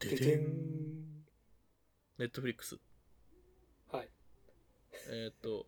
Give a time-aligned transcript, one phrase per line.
[0.00, 1.24] ででん。
[2.18, 2.78] ネットフリックス。
[3.92, 4.08] はい。
[5.10, 5.66] えーっと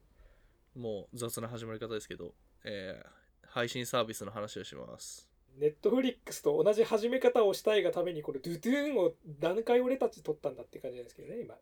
[0.75, 2.34] もう雑な始まり方ですけど、
[2.65, 3.23] えー
[3.55, 5.29] 配信サービスの話をします。
[5.58, 9.12] ネットフリックスと同じ始め方をしたいがためにこれドゥドゥーンを
[9.43, 11.55] 何回俺たち撮ったんだって感じなんですけどね今。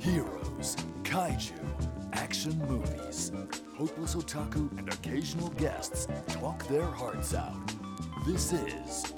[0.00, 1.52] Heroes, kaiju,
[2.26, 3.32] action movies.
[3.78, 7.54] Hopeless otaku and occasional guests talk their hearts out.
[8.26, 9.14] This is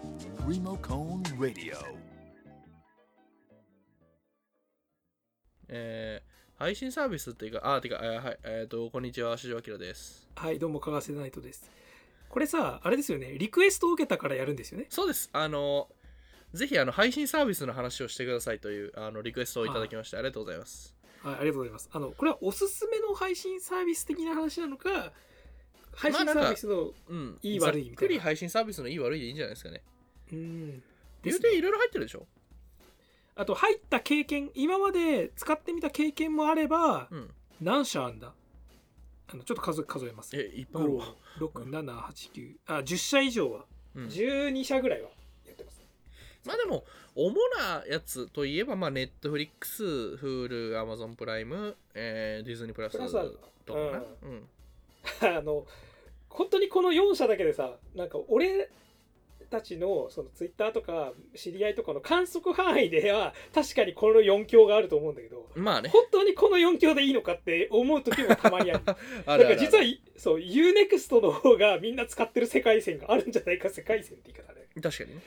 [0.46, 1.78] Remocone Radio.
[5.68, 10.28] えー配信サービスっていうか、あ、てか、えーはい、えーっと、こんにちは、四条明です。
[10.34, 11.70] はいどうもかがせナイトです
[12.28, 14.86] これさあれですよねリクエストを受けたからやるんですよね？
[14.90, 15.30] そうです。
[15.32, 15.88] あの、
[16.52, 20.97] ぜひ、あの、配信サービスの話をしてくださいという、あの、リクエストをいただきまして、ありがとうございます。
[21.22, 21.90] はいありがとうございます。
[21.92, 25.12] あのこれはおすすめの配信サービス的な話なのか
[25.94, 27.38] 配信サービスの、うん。
[27.42, 27.90] いい悪いみたいな。
[27.90, 29.82] ざっくり配信サービスのいい悪いでいいんじゃないですかね。
[30.32, 30.82] うん。
[31.24, 32.26] 言うていろいろ入ってるでしょ？
[33.34, 37.30] あと入った経験今まで使ってみた経験もあれば、うん。
[37.60, 38.32] 何社あんだ？
[39.30, 40.36] あのちょっと数数えます。
[40.36, 41.04] え、いっぱいあるわ。
[41.40, 44.06] 56789あ10社以上は、うん。
[44.06, 45.10] 12社ぐらいは
[46.48, 53.10] まあでも、主なやつといえば、まあ、ネットフリックス、Hulu、Amazon プライム、えー、ディズニープラスとか
[53.74, 53.98] かな。
[53.98, 54.48] ううん。
[55.20, 55.66] あの
[56.30, 58.70] 本当にこの4社だけでさなんか俺
[59.50, 65.88] たちのそのツイッターとか知り合いとかの観測範囲では確かにこの4強があると思うんだけどまあね。
[65.88, 75.22] 本当にこの4強でいいのかって思う時もたまにある あだるあるから実はいそう UNEXT の方がみんな使ってる世界線があるんじゃないか世界線って言い方で、確かにね。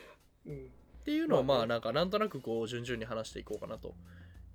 [0.47, 3.94] うん、っていうのをまあなんかなんとなくこう順々に話していこうかなと。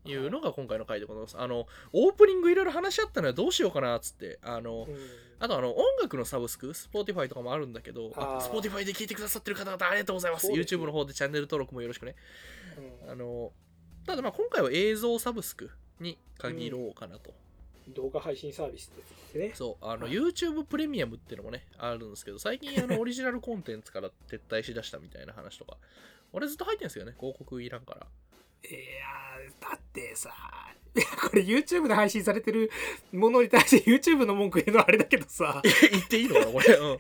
[0.05, 0.15] い。
[0.15, 1.37] うのが今回の回でございます。
[1.37, 4.97] あのオープニングいろいろ話し合ったのはどうしようかなっつってあのうん。
[5.39, 12.15] あとあの音楽のサブスク Spotify とかもあるんだけどあ Spotify で聞いてくださってる方々ありがとうございます YouTube の方でチャンネル登録もよろしくね。
[13.05, 13.11] うん。
[13.11, 13.53] あの
[14.07, 17.35] ただまあ今回は映像サブスクに限ろうかなと、
[17.89, 19.53] 動画配信サービスってね。
[19.55, 20.13] そうあのはい。
[20.13, 25.77] YouTube プレミアムっていうのもねあるんですけど最近あの オリジナルコンテンツから撤退しだしたみたいな話とか
[26.37, 27.15] 俺ずっと入ってんですよね？
[27.19, 28.07] 広告いらんから。
[28.69, 30.31] いやーだってさ
[31.31, 32.71] これ YouTube で配信されてる
[33.13, 35.63] ものに対して YouTube の文句言うのはあれだけどさ。
[35.91, 36.99] 言っていいのかなこれ、うん、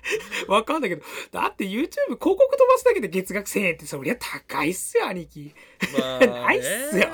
[0.49, 1.03] わかんないけど。
[1.33, 5.55] だって YouTube 広告飛ばすだけで月額1000円ってそりゃ高いっすよ兄貴。
[5.99, 6.27] まあね。
[6.27, 7.09] ないっすよ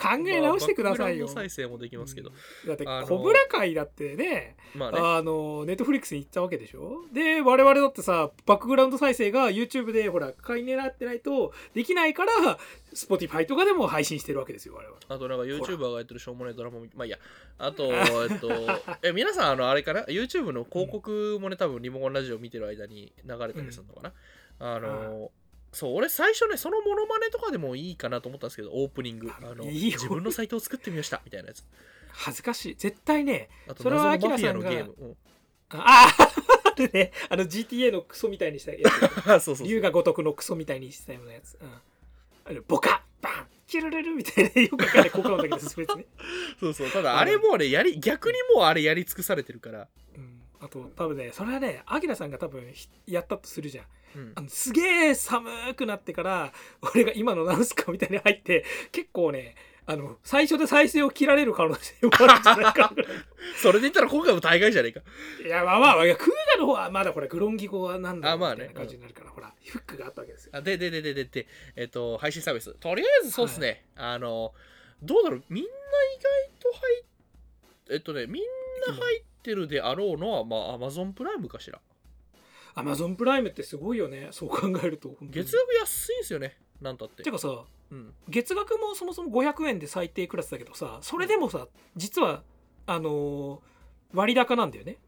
[0.00, 2.30] 考え直してくださいよ、まあ再生もできますけど、
[2.66, 4.98] だってコブラ会だってねまあね。
[5.00, 7.02] あのネットフリックスに行ったわけでしょ？
[7.12, 12.32] で我々だってさバックグラウンド再生が YouTube でほら買い狙ってないとできないから
[12.94, 14.96] Spotify とかでも配信してるわけですよ我々。
[15.08, 17.18] あとなんか YouTuber がやってるしょうもないドラマもまあいいや
[17.58, 18.50] あと えっと
[19.02, 24.12] え皆さんあのあれかな？YouTube の広告もね多分リモコンラジオ見てる間に流れたりするのかな、
[24.60, 25.30] あの
[25.72, 29.30] そう俺最初ねそのモノマネとかでもいいかなと思ったんですけどオープニング。
[29.30, 29.98] あのいいよ。
[29.98, 31.64] 自分のサイトを作ってみましたみたいなやつ。
[32.10, 32.74] 恥ずかしい。
[32.76, 33.48] 絶対ね。
[33.68, 35.16] あとそれは謎のマフィアキラさんがゲーム、うん。
[35.70, 36.16] ああ
[36.64, 37.12] あれね。
[37.28, 39.30] あの GTA のクソみたいにしたやつ。
[39.30, 39.68] あ そうそうそう。
[39.68, 41.68] 龍が如くのクソみたいにしたようなやつ、うん、
[42.44, 46.06] あのボカバンキルルルみたいなよくわかんない効果音だけどそれですね、
[46.58, 46.90] そうそう。
[46.90, 53.84] ただあれもうねやり逆にもうあれやり尽くされてるから、うん、あと多分ねそれはねアキラさんが多分ひやったとするじゃん
[54.14, 54.32] うん。
[54.34, 56.52] あのすげえ寒くなってから
[56.94, 59.54] 俺が今のなんすかみたいに入って結構ね
[59.86, 63.04] あの最初で再生を切られる可能性もあるんじゃないかな。
[63.56, 65.00] それで言ったら今回も大概じゃねえか。
[65.44, 68.54] いやまあまあいやクーガの方はまだこれグロンギ語はなんだあまあね。
[68.54, 70.50] みたいな感じになるから、ほらフックがあったわけですよ。
[70.54, 71.46] あでででででで
[71.76, 72.74] えっと配信サービス。
[72.74, 74.52] とりあえずそうですね、あの
[75.02, 75.72] どうだろうみんな意
[76.18, 77.04] 外と入っ
[77.90, 78.44] えっとねみん
[78.86, 81.80] な入ってるであろうのはまあ Amazon プライムかしら
[82.78, 84.28] アマゾンプライムってすごいよね。
[84.30, 85.16] そう考えると。
[85.22, 86.56] 月額安いんですよね。
[86.80, 87.22] なんたって。
[87.22, 92.42] てかさうん、月額もそもそも500円で最低クラスだけどさそれでもさ実は
[92.86, 93.60] あのー
[94.12, 94.98] 割高なんだよね。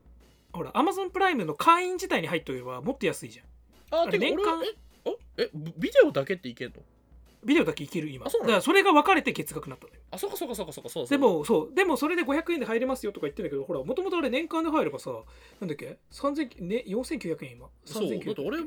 [0.53, 3.43] ほらアマゾンプライムの会員自体に入っとけばもっと安いじゃ
[3.97, 4.03] ん。
[4.03, 4.71] あてか年間俺え
[5.07, 5.11] あ
[5.43, 6.83] えビデオだけっていけんの？
[7.45, 8.27] ビデオだけいける今。
[8.27, 8.49] あそうなの？
[8.49, 10.01] だからそれが分かれて月額になったのよ。
[10.11, 11.75] あそっかそっかそっかそっかそうそうでもそう。
[11.75, 15.11] でもそれで500円で入れますよとか言ってんだけどほらもともとあれ年間で入ればさ
[15.61, 17.69] なんだっけ？3000、ね、4900円今。
[17.85, 18.59] そうだって3900俺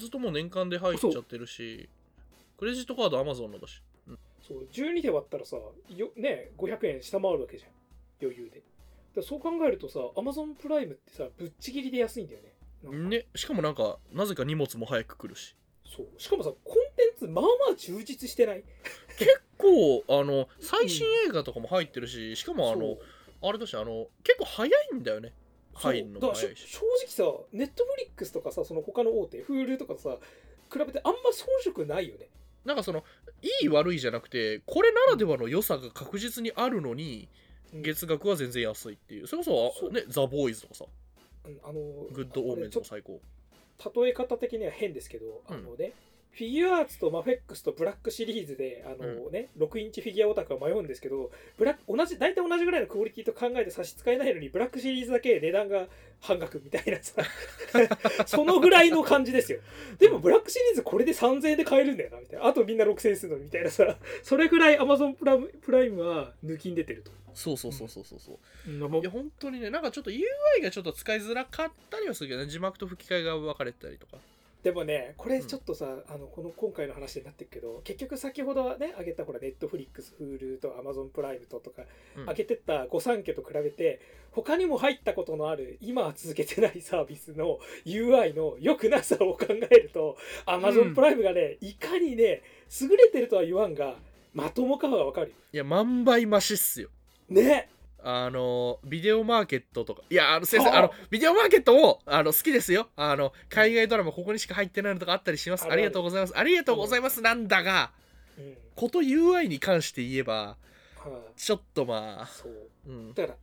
[0.00, 1.88] ずっともう年間で入っちゃってるし
[2.58, 3.82] クレジットカード Amazon のだし。
[4.46, 4.66] そう。
[4.72, 7.70] 12で割ったらさよね500円下回るわけじゃん。
[8.22, 8.56] 余裕で。
[8.56, 8.64] だか
[9.16, 12.52] らそう考えるとさアマゾンプライムってさぶっちぎりで安いんだよね。
[12.82, 12.98] なんか。
[13.10, 13.26] ね。
[13.34, 15.54] しかもなんかなぜか荷物も早く来るし
[15.94, 16.06] そう。
[16.16, 18.64] しかもさコンテンツまあまあ充実してない。
[19.18, 22.96] 結構あの最新映画とかも入ってるししかもあの
[23.42, 25.34] あれだしあの結構早いんだよね。
[25.74, 26.68] 入るのそうだからも早いし。
[26.68, 30.18] しょ正直さネットフリックスとかさその他の大手 Hulu とかさ
[30.72, 32.28] 比べてあんま遜色ないよね。
[32.64, 33.04] なんかその
[33.42, 37.28] いい悪いじゃなくてこれならではの良さが確実にあるのに
[37.74, 37.82] うん。
[37.82, 39.26] 月額は全然安いっていう。
[39.26, 39.92] それこそそう。
[39.92, 40.84] ねザ・ボーイズとかさ。
[41.44, 41.72] うんあの
[42.12, 43.14] グッドオーメンズも最高。
[43.14, 43.20] と
[43.94, 45.54] 例え方的には変ですけど、うん。
[45.54, 45.92] あのね
[46.32, 55.88] フィギュアーツとマフェックスとブラックシリーズであの、ね6インチフィギュアオタクは迷うんですけどブラック同じ大体同じぐらいのクオリティと考えて差し支えないのにブラックシリーズだけ値段が
[56.20, 57.22] 半額みたいなさ
[58.26, 59.60] そのぐらいの感じですよ。
[59.98, 62.46] でもブラックシリーズこれで3000円で買えるんだよなみたいな。
[62.46, 67.10] あとみんな6000円するのみたいなさそれぐらい Amazon プライムは抜きん出てると。
[67.34, 68.32] そうそうそうそうそうそ
[68.66, 68.70] う。
[69.00, 70.22] いや本当にねなんかちょっと UI
[70.62, 74.16] がちょっと使いづらかったりはするけどね字幕と吹き替えが分かれてたりとか。
[74.62, 81.82] でもねこれちょっとさ、あのこの今回の話になってるけど結局先ほどね挙げたほらネットフリックス Hulu と Amazon プライムととか
[82.16, 82.22] うん。
[82.22, 84.00] 挙げてった御三家と比べて
[84.30, 90.94] 他にも入ったことのある今は続けてないサービスの UI の良くなさを考えるとう Amazon ん。
[90.94, 92.42] プライムがね、いかにね
[92.80, 93.96] 優れてるとは言わんが
[94.32, 95.34] まともかはわかるよ。
[95.52, 96.88] いや万倍増しっすよ
[97.28, 97.68] ね。
[98.04, 100.02] あのビデオマーケットとか。
[100.10, 100.82] いやあの先生ああ。
[100.82, 102.88] のビデオマーケットもあの好きですよ。
[102.96, 105.66] あの海外ドラマここにしか入ってないのとかあったりします。
[105.70, 106.36] ありがとうございます。
[106.36, 107.22] ありがとうございます。
[107.22, 107.92] なんだが
[108.38, 108.56] うん。
[108.74, 110.56] こと UI に関して言えば
[110.96, 112.52] はちょっとまあ、あそう。
[112.86, 113.34] うん、だか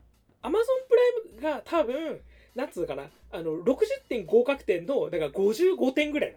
[0.43, 0.53] ら Amazon
[0.89, 2.19] プライムが多分
[2.55, 3.03] なんつうのかな。
[3.31, 3.77] あの60
[4.09, 6.35] 点合格点のだから55点ぐらい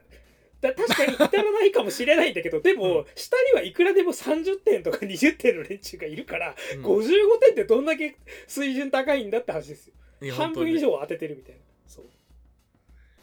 [0.62, 3.06] だ確かに至らないかもしれないんだけどでも、うん。
[3.16, 6.84] 下にはいくらでも30点とか20点の連中がいるから、うん。
[6.84, 7.04] 55
[7.40, 8.16] 点ってどんだけ
[8.46, 9.94] 水準高いんだって話ですよ。
[10.34, 11.60] 半分以上当ててるみたいな。
[11.86, 12.04] そう。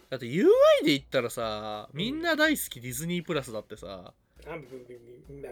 [0.10, 0.48] だって UI
[0.84, 4.14] で言ったらさみんな大好きディズニープラスだってさ、
[4.48, 4.56] あ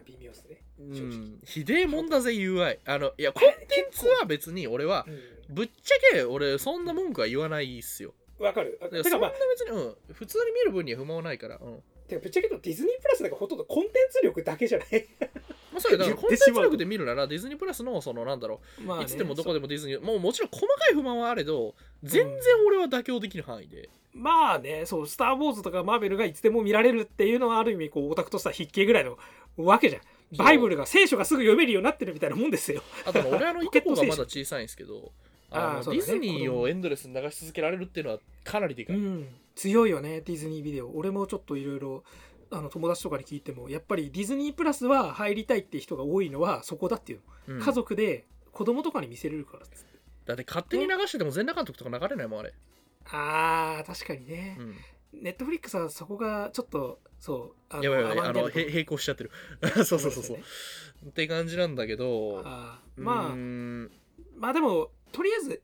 [0.05, 5.05] 微妙ですね、うん、ひでえもんだぜ UI あのいやコンテンツは別に俺は
[5.49, 8.09] うぶっちゃけ俺そんな文句は言わないっすよ。
[8.09, 8.79] んわかる。
[9.03, 11.83] てかまあ別に、うん、普通に見る分には不満はないから、うん。
[12.07, 14.87] てかぶっちゃけ言うとディズニープラスなんかほとんどコンテンツ力だけじゃない。
[15.73, 15.97] まあ、そうよ。
[15.97, 29.17] だから言コンテンツ力で見るならディズニープラスのそのなんだろう、まあねいつでもどこでもディズニーもうもちろん細かい不満はあれど全然俺は妥協できる範囲で、まあね、そう、スター・ウォーズとかマーベルがいつでも見られるっていうのはある意味、こう、オタクとしては筆記ぐらいの
[29.57, 30.01] わけじゃん。
[30.35, 32.81] バイブルが、聖書がすぐ読めるようになってるみたいなもんですよ。
[33.05, 35.13] あとね俺あのいとこがまだ 小さいんですけど
[35.49, 39.27] あのあディズニーをエンドレスに流し続けられるっていうのはかなりでかい、うん。
[39.55, 40.89] 強いよね、ディズニービデオ。
[40.93, 42.03] 俺もちょっといろいろ、
[42.51, 47.55] あの、友達とかに聞いても、やっぱりディズニープラスは入りたいって人が多いのはそこだっていうの。
[47.55, 47.61] うん。
[47.63, 49.97] 家族で子供とかに見せれるからっつって。
[50.25, 52.53] だって勝手に流してても全裸監督とか流れないもんあれ、
[53.05, 54.57] あー、確かにね。
[54.59, 54.63] う。
[54.63, 54.75] ん、
[55.23, 59.31] ネットフリックスはそこがちょっと、そう、あやばいやばいあのへ並行しちゃってる。
[59.85, 60.43] そうそうそうそう、ね。
[61.07, 63.35] って感じなんだけどあーまあ
[64.37, 65.61] まあでもとりあえず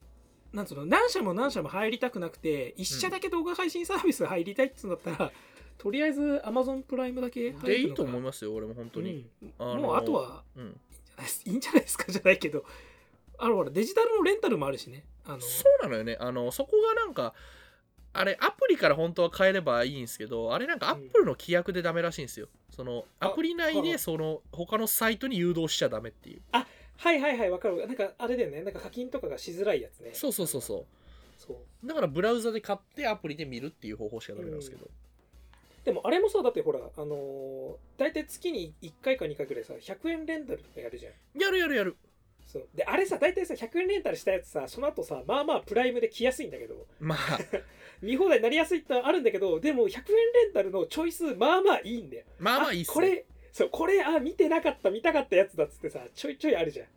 [0.52, 5.32] なんつうの何社も何社も入りたくなくて一社だけ動画配信サービス入りたいっつうんだったら、
[5.78, 9.54] とりあえず Amazon プライムだけ入るのがでいいと思いますよ俺も本当に、うん。
[9.58, 10.80] あのもうあとはうん、
[11.46, 12.64] いいんじゃないですかじゃないけど。
[13.40, 15.04] あのほらデジタルのレンタルもあるしね。
[15.26, 16.18] あのそうなのよね。
[16.20, 17.34] あのそこがなんか
[18.14, 22.48] あれアプリから本当は変えればいいんですけどあれなんかアップルの規約でダメらしいんですよ。
[22.70, 26.42] そのあアプリ内はあでその他のサイトに誘導しちゃダメっていう
[26.98, 27.86] はいはいはいわかる。
[27.88, 28.62] なんかあれだよね。
[28.64, 30.12] なんか課金とかがしづらいやつね。
[30.14, 30.86] そうそうそうそ
[31.38, 31.58] そう。
[31.86, 34.90] うだからブラウザで買ってアプリで見るっていう方法しかダメなんですけど、
[35.84, 41.42] でもあれもさだってほらあのー大体月に1回か2回ぐらいさ100円レンタルとかやるじゃん。
[41.42, 41.98] やるやるやる。
[42.46, 42.68] そう。
[42.74, 46.86] であれさ大体さ100円レンタルしたやつさその後さまあまあプライムで来やすいんだけど。
[47.00, 47.40] まあ。
[48.02, 52.26] 見放題になりやすいってあるんだけどでも100円レンタルのチョイスまあまあいいんだよ。
[52.38, 52.94] まあまあいいっすね。
[52.94, 56.88] これそうこれあ見てなかった見たかったやつだっつってさちょいちょいあるじゃん。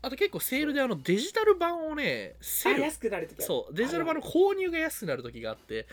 [0.00, 5.86] あと結構セールであのデジタル版をねセールあ安くなるときそうデジタル版の購入が安くなる時があって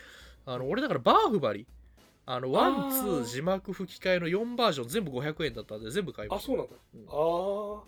[0.45, 1.67] あの俺だからバーフバリ。
[2.27, 6.53] あのワンツー字幕吹き替えの4バージョン全部500円だったんで全部買いました。
[6.53, 7.01] あそうなんだ、うん。
[7.07, 7.83] ああ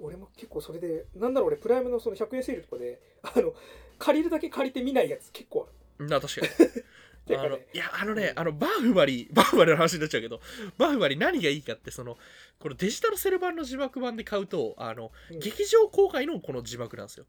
[0.00, 3.52] 俺も結構それでなんだろう俺プライムのその100円セールとかであの
[3.98, 5.66] 借りるだけ借りて見ないやつ結構
[5.98, 6.08] ある。
[6.08, 6.70] な確かに
[7.36, 10.40] あのいやあのねあのバーフバリバーフバリの話になっちゃうけど
[10.78, 12.16] バーフバリ何がいいかってその
[12.58, 15.38] これデジタルセル版の字幕版で買うとあの、うん。
[15.38, 17.26] 劇場公開のこの字幕なんですよ。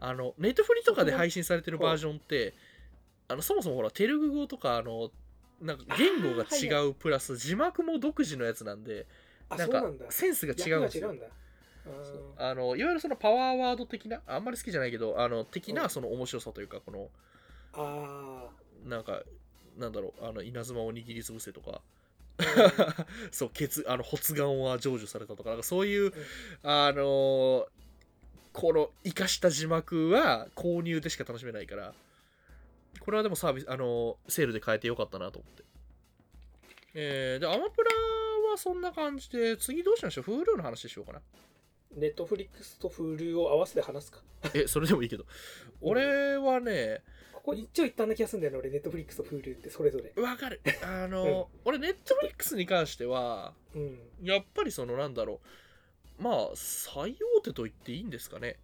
[0.00, 2.54] あのネットフリとかで配信されてるバージョンって
[3.26, 5.10] あのそもそもほらテルグ語とかあの
[5.60, 9.06] なんか言語が違うプラス字幕も独自のやつなんで
[9.50, 11.12] なんかセンスが違うんですよ。
[12.36, 15.90] あのいわゆるそのパワーワード的なあんまり好きじゃないけどあの的うなん。
[15.90, 17.08] その面白さというかこの
[17.72, 18.48] あ
[18.88, 19.22] なんか
[19.78, 21.80] なんだろうあの稲妻を握りつぶせとか。
[22.38, 25.50] ー そうケツあの発願は成就されたとか。
[25.50, 26.12] なんかそういう
[26.62, 27.66] あのー
[28.52, 31.94] この生かした字幕は購入でしか楽しめないから。
[32.98, 35.62] これはでもサービスあのセールで買えてよかったなと思って。
[36.94, 37.90] えー、でアマプラ
[38.50, 41.20] はそんな感じで次どうしましょう？Hulu の話しようかな。
[41.96, 44.20] ネットフリックスと Hulu を合わせて話すか。
[44.54, 45.24] えそれでもいいけど。
[45.80, 47.02] 俺はね
[47.48, 50.22] ここ一応一旦な気がするんだよね、俺、ネットフリックスと Hulu ってそれぞれ。
[50.22, 53.98] わかるあの、俺ネットフリックスに関してはうん。
[54.22, 55.40] やっぱりそのなんだろ
[56.20, 58.56] うまあ最大手と言っていいんですかね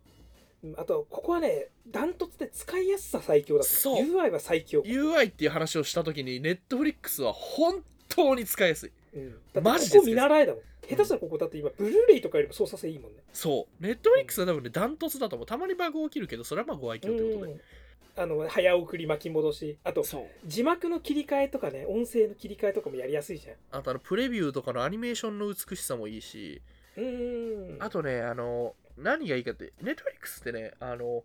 [0.63, 3.65] うんあと、ここはね、ダントツで使いやすさ最強だ。
[3.65, 4.83] そう UI は最強。
[4.83, 9.35] UI っていう話をした時にネットフリックスは本当に使いやすいうん。
[9.53, 10.63] だマジでここ見習いだもん。
[10.87, 13.19] 下手したらここだって今、ブルーレイとかよりも操作性いいもんね。
[13.33, 17.61] そうネットフリックスは多分ねダントツだと思うたまにバグ起きるけどそれはまあご愛嬌ってことで、うん
[18.17, 19.79] あの、早送り巻き戻し。
[19.85, 20.05] あと、
[20.45, 23.57] 字幕の切り替えとかね、音声の切り替えとかもやりやすいじゃん。
[23.73, 26.63] あとあのプレビューとかのアニメーションの美しさもいいし
[26.97, 27.83] うーん。
[27.83, 31.23] あとねあの何がいいかってネットフリックスってねあの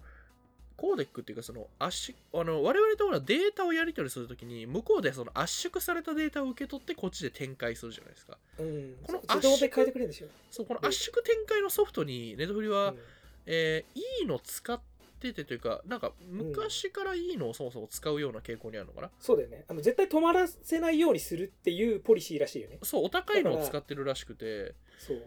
[0.77, 10.29] コーデックっていうかその圧縮あの我々とこデータをやり取りするときに向こうでその圧縮されたデータを受け取ってこっちで展開するじゃないですかうん、この自動で変えてくれるんですよ。
[10.49, 12.97] そうこの圧縮展開のソフトにネットフリは、うん
[13.45, 14.79] えーいいの使っ
[15.19, 19.65] ててというかなんか昔からいいのをそもそも使うような傾向にあるのかな、そうだよね。
[19.67, 22.79] あの絶対止まらせないようにするっていうポリシーらしいよね。
[22.83, 24.73] そうお高いのを使ってるらしくて。
[24.97, 25.21] そう。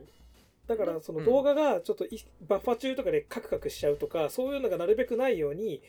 [0.67, 5.83] だからそのうん動画がちょっといバッファ中とかでカクカクしちゃうとかそういうのがなるべくないように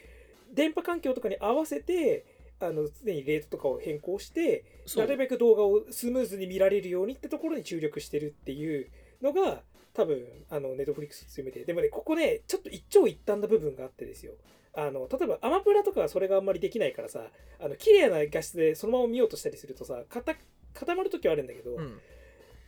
[0.51, 2.25] 電波環境とかに合わせて
[2.59, 4.63] あの常にレートとかを変更して
[4.95, 8.87] なるべく動画をスムーズに見られるようにってところに注力してるっていう
[9.21, 9.61] のが
[9.93, 11.63] 多分あのネットフリックス強めて。
[11.65, 14.33] でもねここねちょっと一長一短な部分があってですよ。
[14.75, 17.27] あの例えばアマプラとかはそれがあんまりできないからさ
[17.59, 20.35] あの綺麗な画質でそのまま見ようとしたりするとさ固
[20.73, 21.99] 固まる時はあるんだけど、うん。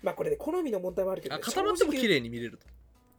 [0.04, 2.68] まあこれね好みの問題もあるけど、あね、固まっても綺麗に見れると。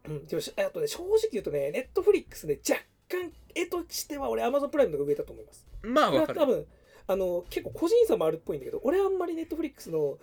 [0.09, 5.67] うん、でもしあとね正直言うとねネットフリックスね若干絵としては俺アマゾンプライムの上だと思います。
[5.83, 6.39] まあわかる。
[6.39, 6.67] は多分
[7.09, 10.19] あの結構個人差もあるっぽいんだけど俺はあんまりネットフリックスの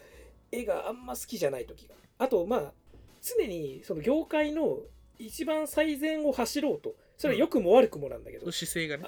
[0.52, 1.96] 絵があんま好きじゃない時が。
[2.18, 2.74] あとまあ
[3.24, 4.80] 常にその業界の
[5.18, 6.96] 一番最善を走ろうと。
[7.18, 9.06] それは良くも悪くもなんだけど、姿勢がね。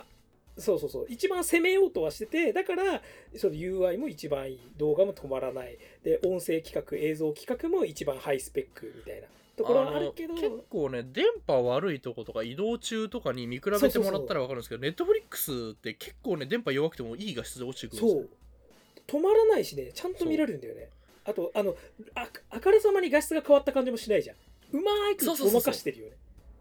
[0.57, 1.05] そうそうそう。
[1.09, 3.01] 一番攻めようとはしててだから
[3.35, 4.59] その UI も一番いい。
[4.77, 5.77] 動画も止まらない。
[6.03, 9.27] で音声企画映像企画も一番ハイスペックみたいな。
[9.57, 10.33] ところはあるけど。
[10.35, 18.21] の結構ね電波悪いとことか移動中とかに見比べてもらったら分かるんですけどネットフリックスって結構ね電波弱くてもいい画質で落ちてくるんですよ。
[18.21, 19.19] そう。
[19.19, 20.89] 止まらないしねちゃんと見れるんだよね
[21.25, 21.75] あとあの
[22.13, 24.35] ああからさまに画質が変わった感じもしないじゃん。
[24.71, 26.17] うまーくごまかしてるよね。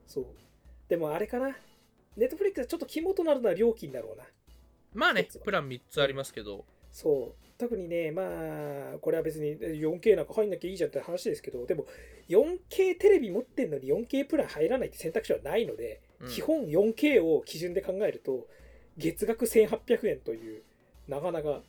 [0.07, 0.27] そう。
[0.89, 1.57] でもあれかな。
[2.17, 4.25] ネットフリックスはちょっと肝となるのは料金だろうな。
[4.95, 6.65] まあねプラン3つありますけど。
[6.93, 7.45] そう。
[7.59, 11.87] 特にねまあこれは別に 4K なんか入んなきゃいいじゃんって話ですけどでも
[12.29, 16.29] 4K テレビ持ってんのに 4K プラン入らないって選択肢はないので、うん。
[16.29, 18.47] 基本 4K を基準で考えると
[18.97, 20.63] 月額1800円という
[21.09, 21.61] なかなか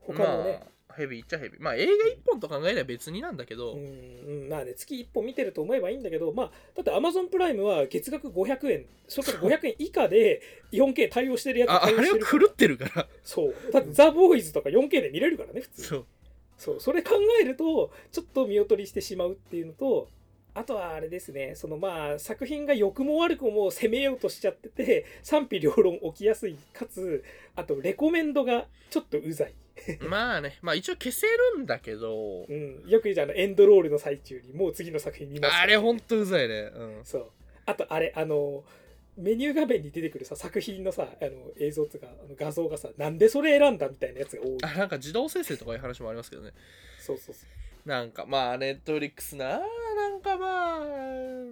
[0.00, 1.62] 他のね、まあヘビーっちゃヘビー。
[1.62, 10.40] まあ映画1本と考えれば別になんだけど、うんうん、まあね、月1本見てると思えばいいんだけど、まあ、だって Amazon プライムは月額500円、それから500円以下で
[10.72, 13.06] 4K 対応してるやつああれは狂ってるから。
[13.22, 13.54] そう。
[13.72, 15.82] だってザ・ボーイズとか 4K で見れるからね、普通。
[15.82, 16.06] そう。
[16.56, 16.80] そう。
[16.80, 20.08] それ考えると、ちょっと見劣りしてしまうっていうのと、
[20.54, 27.24] あとはあれですね、そのまあ作品が良くも悪くも攻めようとしちゃってて、賛否両論起きやすい、かつ、
[27.56, 29.54] あとレコメンドがちょっとうざい。
[30.08, 32.84] まあねまあ一応消せるんだけどうん。
[32.86, 37.30] よく言うじゃん、エンドロールの最中にもう次の作品見ますあれほんとうざいねうんそう。
[37.66, 38.62] あと、あれ、あの、
[39.16, 44.58] メニュー画面に出てくるさ、作品のさ、あの映像とか、あの画像がさ、なんでそれ選んだみたいなやつが多い。
[44.62, 46.52] あなんか自動生成とかいう話もありますけどね
[46.98, 47.46] そうそうそ
[47.88, 50.84] なんかまあネットフリックスななんかまあう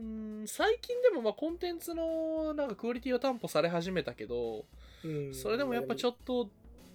[0.02, 4.64] ん最近でもまあコンテンツのなんかクオリティは担保され始めたけど
[5.04, 5.08] う。
[5.08, 6.48] うんそれでもやっぱちょっっと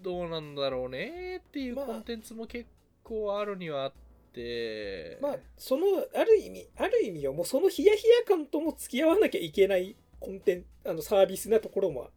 [0.08, 2.66] どうなんだろうねっていうまあコンテンツも結
[3.04, 5.86] 構あるにはあってまあ、その、
[6.16, 12.12] ある意味、ある意味よ、もうそのヒヤヒヤ感とも付き合わなきゃいけないコンテンツ、あの、サービスなところも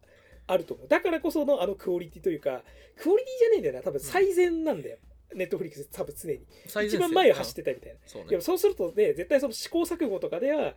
[0.45, 0.87] あると思う。
[0.87, 2.61] だからこそのあのクオリティというか、
[2.95, 4.97] クオリティじゃねえんだよな、多分最善なんだよ。
[5.33, 6.45] ネットフリックス多分常に。
[6.87, 7.99] 一番前を走ってたみたいな。
[8.05, 10.75] そうねでもそうするとね、絶対その試行錯誤とかでは、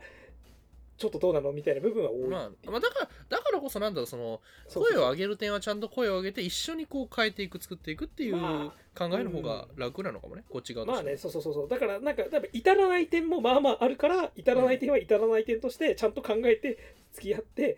[0.97, 2.29] ちょっとどうなのみたいな部分は多い。
[2.29, 4.41] まあ、まあだからだからこそなんだろうその
[4.73, 11.55] 声を上げる点はちゃんと声を上げて一緒にこう変えていく作っていくっていうま考えの方が楽なのかもね、こっち側まあね、そうそうそう。
[11.55, 11.69] そう。
[11.69, 16.79] だから、なんか、多分至らない点もまあまああるから、至らない点は至らない点として、ちゃんと考えて、
[17.13, 17.77] 付き合って、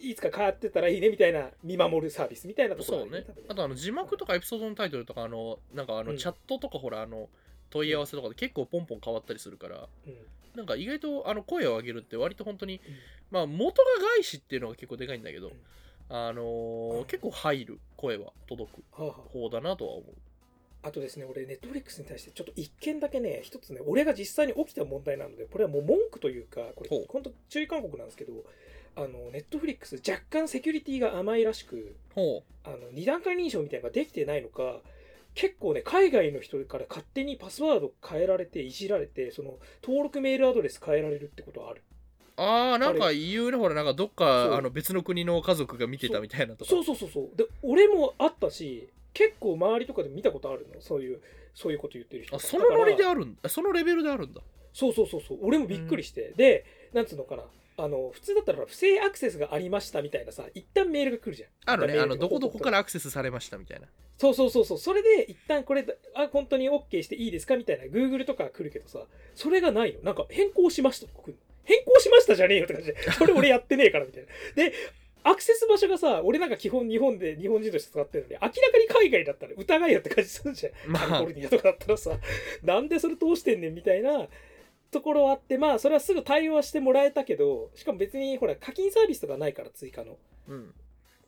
[0.00, 3.24] いつか変わってたらいいねみたいな、見守るサービスみたいなところそうね。
[3.48, 7.28] あとあの字幕とかエピソードのタイトルとかあのなんかあのうんチャットとかほらあの
[7.70, 10.14] 問い合わせとかで結構ポンポン変わったりするから、うん
[10.56, 12.94] なんか意外とあの声を上げるって割と本当に、うん。
[13.30, 15.54] まあ元が外資っていうのが結構でかいんだけど、うん。
[16.08, 20.14] あのーうん結構入る声は届く方だなとは思う。
[20.82, 28.44] あとですね、俺、ネットフリックスに対して、ちょっと一件だけね、一つね、俺が実際に起きた問題なので、これはもう文句というか、これ本当注意勧告なんですけど、
[28.94, 34.80] あの、ネットフリックス、若干セキュリティが甘いらしく、ほあの、二段階認証みたいなのができてないのか、
[35.36, 41.82] 結構ね、海外の人から勝手にパスワード変えられて、いじられて、その、登録メールアドレス変えられるってことはある。
[42.38, 46.70] うああなんか言うねほらなんかどっかあの別の国の家族が見てたみたいなとか。
[46.70, 47.36] そうそうそうそう。
[47.36, 50.80] で、俺もあったし、結構周りとかで見たことあるの。
[50.80, 51.20] そういう、
[51.54, 52.34] そういうこと言ってる人。
[52.34, 54.40] あそのノリであるんだそのレベルであるんだ。
[54.72, 55.38] そうそうそうそう。
[55.42, 56.64] 俺もびっくりして、で
[56.94, 57.42] なんつうのかな。
[57.78, 61.50] あの普通だったら不正アクセスがありましたみたいなさ一旦メールが来るじゃん。
[61.66, 61.98] あるね。
[61.98, 63.86] あのどこどこからアクセスされましたみたいな
[64.18, 64.78] そうそうそうそう。
[64.78, 67.56] それで一旦これあ本当に OK していいですか？
[67.56, 67.84] みたいな。
[67.84, 69.00] Google とか来るけどさ。
[69.34, 70.00] それがないの。
[70.02, 71.38] なんか変更しましたとか来るの。
[71.64, 74.28] 変更しましたじゃねえよって感じでそれ俺やってねえからみたいな。
[74.54, 74.72] で
[75.24, 80.92] アクセス場所がさ俺なんか基本日本で日本人として使ってるのに明らかに海外だったら疑いよって感じするじゃん。
[80.92, 81.08] まあ。
[81.08, 82.18] カリフォルニアとかだったらさ。
[82.62, 84.28] なんでそれ通してんねんみたいな。
[84.92, 90.16] ところはあってまあそれはすぐ対応はしてもらえたけどしかも別にほら課金サービスとかないから追加の。
[90.48, 90.72] うん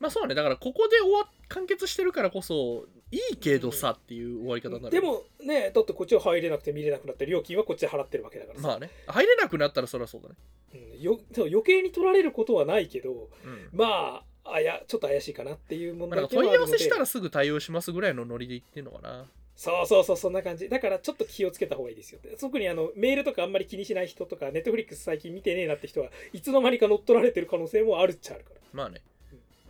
[0.01, 4.91] まあそうねだからここで終わ完結してるからこそいいけどさっていう終わり方になる。
[4.91, 8.91] でもねだってこっちは入れなくて見れなくなって料金はこっちで払ってるわけだからさ、まあね。
[9.07, 10.35] 入れなくなったらそりゃそうだね。
[10.75, 13.69] うん、よ余計に取られることはないけどうん。
[13.73, 19.25] まああやちょっと怪しいかなっていう問題んか問い合わせしたららすぐ対応しますぐらいのノリで言ってんのかな。
[19.57, 28.61] そうそうそうそんな感じだからちょっと気をつけた方がいいですよ特にあのメールとかあんまり気にしない人とかネットフリックス最近見てねえなって人はいつの間にか乗っ取られてる可能性もあるっちゃあるから。
[28.73, 29.03] まあね。
[29.03, 29.08] うん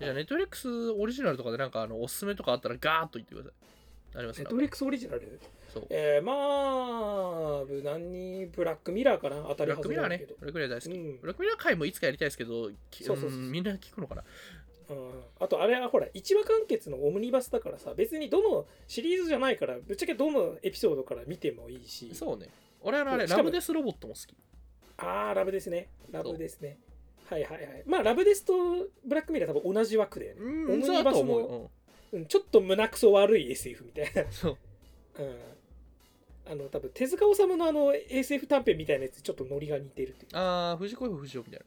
[0.01, 3.53] じゃあネットフリックスオリジナルとかでなんかあのおすすめとかあったらガーッと言ってください。
[4.17, 5.41] ありますかネットフリックスオリジナル
[5.73, 5.87] そう。
[5.91, 6.33] えー、ま
[7.63, 9.43] あ無難にブラックミラーかな？
[9.49, 10.37] 当たりブラックミラーね外れだけど。
[10.41, 11.21] ブラックミラー大好き、うん。
[11.21, 13.39] ブラックミラー回もいつかやりたいですけどきそうそうそう。
[13.39, 14.23] うんみんな聞くのかな？
[14.91, 15.11] うん。
[15.41, 22.15] あとあれはほら1話完結のオムニバスだからさ別にどのシリーズじゃないからぶっちゃけどのエピソードから見てもいいし。
[22.15, 22.49] そうね。
[22.81, 24.35] 俺あのあれしかもラブデスロボットも好き。
[24.97, 25.89] ああラブですね。
[26.11, 26.79] ラブですね
[27.31, 27.83] はいはいはい。
[27.87, 28.53] まあラブですと
[29.05, 31.71] ブラックミラー多分同じ枠だよね、うんオムニバスそ
[32.11, 34.23] うん、ちょっと胸くそ悪い SF みたいな。
[34.23, 34.57] うん、そう。
[35.19, 35.37] うん。
[36.51, 40.37] あの多分手塚治虫のあの SF 短編みたいなやつちょっとノリが似てるっていう。
[40.37, 41.67] ああ藤子 F 不二雄みたいな。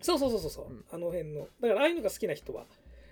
[0.00, 0.84] そうそうそうそうそう、うん。
[0.92, 2.64] あの辺のだからああいうのが好きな人は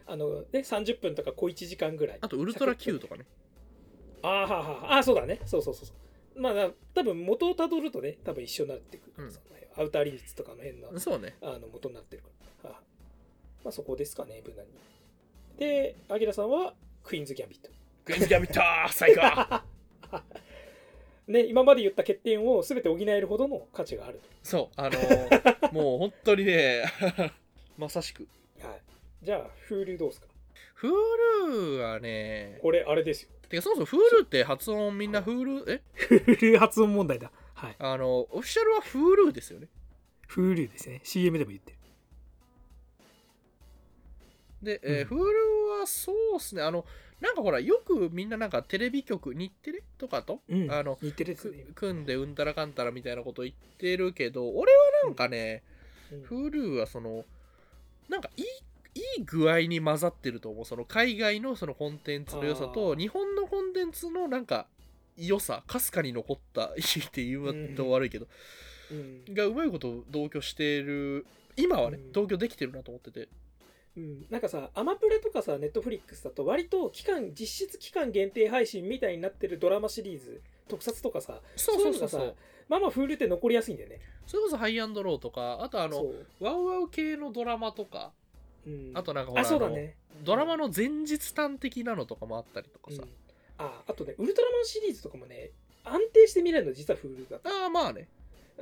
[0.07, 2.18] あのね30分とか小1時間ぐらい。
[2.20, 3.24] あとウルトラ Q とかね。
[4.22, 4.96] あーはーはー。
[4.96, 5.40] あーそうだね。
[5.44, 5.92] そうそうそうそ
[6.37, 6.40] う。
[6.40, 9.40] まあな多分元をたどるとね多分一緒になってくるからさ、
[9.80, 11.36] アウターリミッツとかの辺のそうね。
[11.40, 12.28] あの元になってるか
[12.64, 12.80] ら、はあ
[13.64, 14.72] まあそこですかね無難に。
[15.58, 17.70] でアギラさんはクイーンズ・ギャンビット。
[18.04, 18.60] クイーンズギャビット。
[18.60, 19.62] ー最高。
[21.28, 26.84] ね今まで言った欠点を全て補えるほどの価値があるそうあのー もう本当にね
[27.78, 28.26] まさしく。
[28.60, 28.80] と、はい、
[29.22, 30.26] じゃあ Hulu どうですか
[30.82, 33.30] ？Hulu はねこれあれですよ。
[33.48, 37.76] てかそもそも Hulu って発音みんな Hulu え？Hulu 発音問題だはい。
[37.78, 39.68] あのオフィシャルは Hulu ですよね。
[40.30, 41.00] Hulu ですね。
[41.04, 41.76] CM でも言ってる。
[44.62, 46.62] で、えーう Hulu はそうっすね。
[46.62, 46.86] あの
[47.20, 50.70] なんかほらよくみんななんかテレビ局日テレとかと、うん。
[50.72, 55.62] あの似てるですくね、組んでうんたらかんたらみたいなこと言ってるけど俺はなんかね、
[56.10, 56.22] うん。
[56.22, 57.24] Hulu はその
[58.08, 58.44] なんかいい
[58.92, 60.64] いい具合に混ざってると思う。
[60.64, 62.72] その海外のそのコンテンツの良さあー。
[62.72, 64.66] と日本のコンテンツのなんか
[65.26, 68.26] 良さかすかに残ったいいって言うと悪いけど、
[68.90, 69.35] うん。
[69.35, 72.12] がうまいこと同居してる今はね、うん。
[72.12, 73.28] 同居できてるなと思ってて。
[73.96, 82.37] うん、なんかさアマプラとかさネットフリックスだと割と期間実質期間限定配信みたいになってるドラマシリーズ特撮とかさそうそうそうそう。
[82.68, 83.98] まあまあフールって残りやすいんだよね。
[84.28, 86.04] それこそハイアンドローとかあとあの
[86.38, 88.12] ワウワウ系のドラマとか
[88.66, 92.96] うん、あとなんかほらあそうだあのねドラマの前日短的なのとかもあったりとかうん。
[92.96, 93.04] さ、
[93.60, 95.50] ああとねウルトラマンシリーズとかもね
[95.84, 98.08] 安定して見れるの実はフールだったああまあね。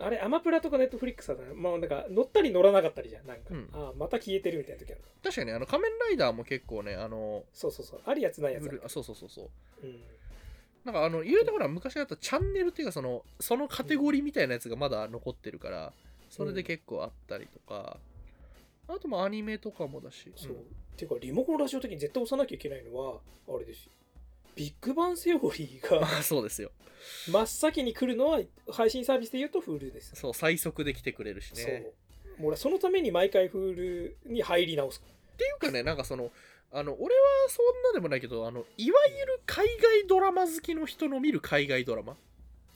[0.00, 3.68] あれアマプラとかネットフリックスはねまあなんか乗ったり乗らなかったりじゃんなんか、うん。
[3.72, 5.02] あまた消えてるみたいな時ある。
[5.22, 8.00] 確かにあの仮面ライダーも結構ねあのそうそうそう。
[8.04, 9.86] あるやつないやつあそうそうそうそう。
[9.86, 10.00] うん。
[10.84, 15.92] なんかあの言うてほら昔だったチャンネルっていうかそのそのカテゴリーみたいなやつがまだ残ってるから
[16.30, 17.98] それで結構あったりとか、
[18.86, 20.32] あともアニメとかもだし。
[20.36, 20.54] そう、ん。
[20.56, 20.58] っ
[20.96, 23.92] ていうかリモコンラジオ的に絶対押さなきゃいけないのはあれですよ
[24.58, 26.72] ビッグバンセオリーがあ そうですよ。
[27.30, 28.40] 真っ先に来るのは
[28.70, 31.62] 配信サービスで言うと Hulu です、そう最速で来てくれるしね。
[31.62, 31.72] そう。
[31.72, 31.92] もう
[32.40, 35.00] 俺はそのために毎回 Hulu に入り直す。
[35.00, 36.32] っていうかねなんかその
[36.72, 42.16] あの俺はそんなでもないけどあのいわゆる海外ドラマ好きの人の見る海外ドラマ。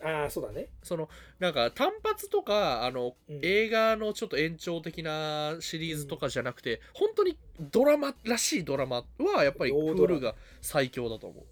[0.05, 0.68] ああそうだね。
[0.83, 1.09] その
[1.40, 3.40] なんか単発とかあの、うん。
[3.42, 11.45] 映画のちょっと延長的なシリーズとかじゃなくて、本当にドラマらしいドラマはやっぱり Hulu が最強だと思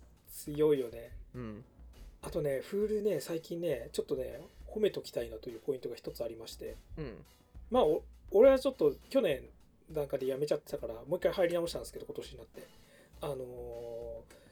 [0.44, 1.38] 強いよねう。
[1.38, 1.64] うん。
[2.22, 7.12] あとねフールね最近ねちょっとね褒めときたいなというポイントが一つありましてうん。
[7.70, 9.42] まあお俺はちょっと去年
[9.92, 12.62] なんかでやめちゃってたからもう一回入り直したんですけど今年になって
[13.22, 13.40] あのー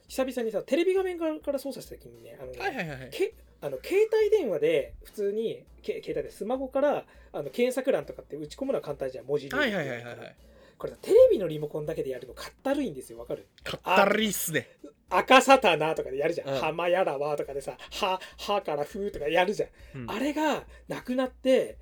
[0.09, 3.11] 久々にさテレビ画面から操作した時にねあのねはいはいはいはい。
[3.11, 10.37] けあの携帯電話で普通にけ携帯でスマホからあの検索欄とかって打ち込むのは簡単じゃん文字入はい力はいはいはいはい。
[10.79, 13.47] これさテレビのリモコンだけでやるのかったるいんですよわかる？
[13.65, 14.69] かったりっすね。
[15.11, 16.49] 赤サタナとかでやるじゃん。
[16.49, 20.03] うん浜やらわとかでさ、は、はからふーとかやるじゃん。
[20.03, 21.79] うんあれがなくなって、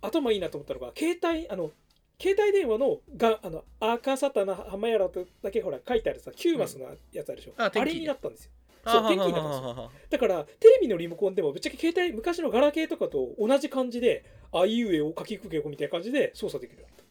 [0.00, 1.72] 頭いいなと思ったのが、携帯、あの、
[2.20, 7.54] 携帯電話のが、あの、赤サタナ、浜やらとだけほら書いてあるさ、9マスのやつあるでしょ？
[7.56, 8.52] ああ天気れになったんですよ。
[8.86, 17.07] そうあ天気になったんですだから、テレビのリモコンでもぶっちゃけ携帯、昔のガラケーとかと同じ感じで、あいうえを書きくけこみたいな感じで操作できるようになった。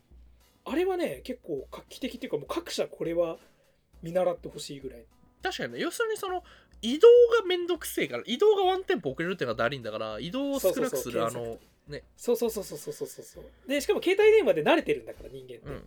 [0.69, 3.37] あれはね、結構画期的っていうか、もう各社これは
[4.01, 5.05] 見習ってほしいぐらい。
[5.41, 6.43] 確かにね、要するにその、
[6.81, 7.07] 移動
[7.39, 15.83] がめんどくせえから、移動がワンテンポ遅れるっていうのがだりんだから、移動を少なくする、あそうそうそうの、ね、そうそうそうそうそうそうそうでしかも携帯電話で慣れてるんだから人間って、うん。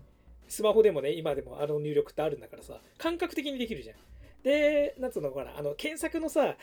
[0.48, 3.96] スマホでもね今でもあの入力ってあるんだからさ感覚的にできるじゃん。
[4.42, 6.56] でなんつうのかなあの検索のさ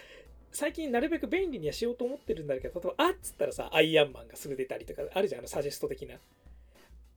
[0.51, 6.15] 最近なるべく便利にはしようと思ってるんだけど例えばあっつったらさアイアンマンがすぐ出たりとかあるじゃんあのサジェスト的な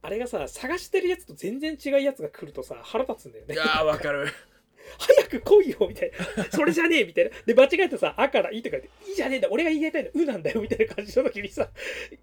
[0.02, 4.28] あれがさ探してるやつと全然違うやつが来るとさ腹立つんだよねいやー、わかる。
[4.98, 6.44] 早く来いよみたいな。
[6.44, 7.30] それじゃねえみたいな。
[7.46, 9.48] で、間違えてさ、あからいいとか言って、いいじゃねえんだ。
[9.50, 11.70] 俺が言いたいの、うなんだよみたいな感じの時にさ、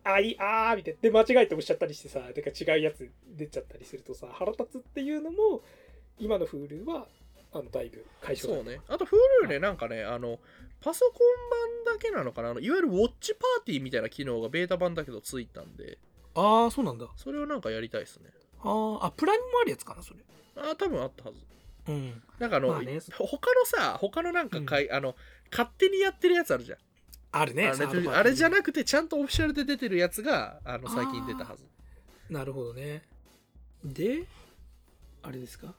[0.03, 0.99] あい、あーみたいな。
[1.01, 5.63] で、間違えて押しちゃったりしてさ、なんか違うやつ出ちゃったりするとさ、腹立つっていうのも、
[6.19, 7.07] 今の Hulu は、
[7.53, 8.81] あの、だいぶ解消そうね。
[8.87, 10.39] あと、Hulu ね、なんかね、あの、
[10.81, 12.49] パソコン版だけなのかな？
[12.49, 15.97] あのいわゆるウォッチパーティーみたいな機能がベータ版だけどついたんで、
[16.37, 17.07] ああ、そうなんだ。
[17.15, 18.29] それをなんかやりたいですね。
[18.63, 20.19] ああ、プライムもあるやつかな、それ。
[20.55, 21.39] ああ、多分あったはず。
[21.87, 22.21] うん。
[22.39, 25.15] なんかあの、まあね他のさ、他のなんかかい、あの、
[25.51, 26.79] 勝手にやってるやつあるじゃん。
[27.31, 27.69] あるね。
[27.69, 31.65] ああれじゃなくて、ちゃんとオフィシャルで出てるやつが、あの、最近出たはず。
[32.29, 33.03] なるほどね。
[33.83, 34.25] で、
[35.23, 35.73] あれですか？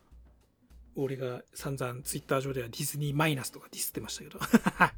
[0.97, 4.39] 俺が散々ツイッター上ではディズニーマイナスとかディスってましたけど。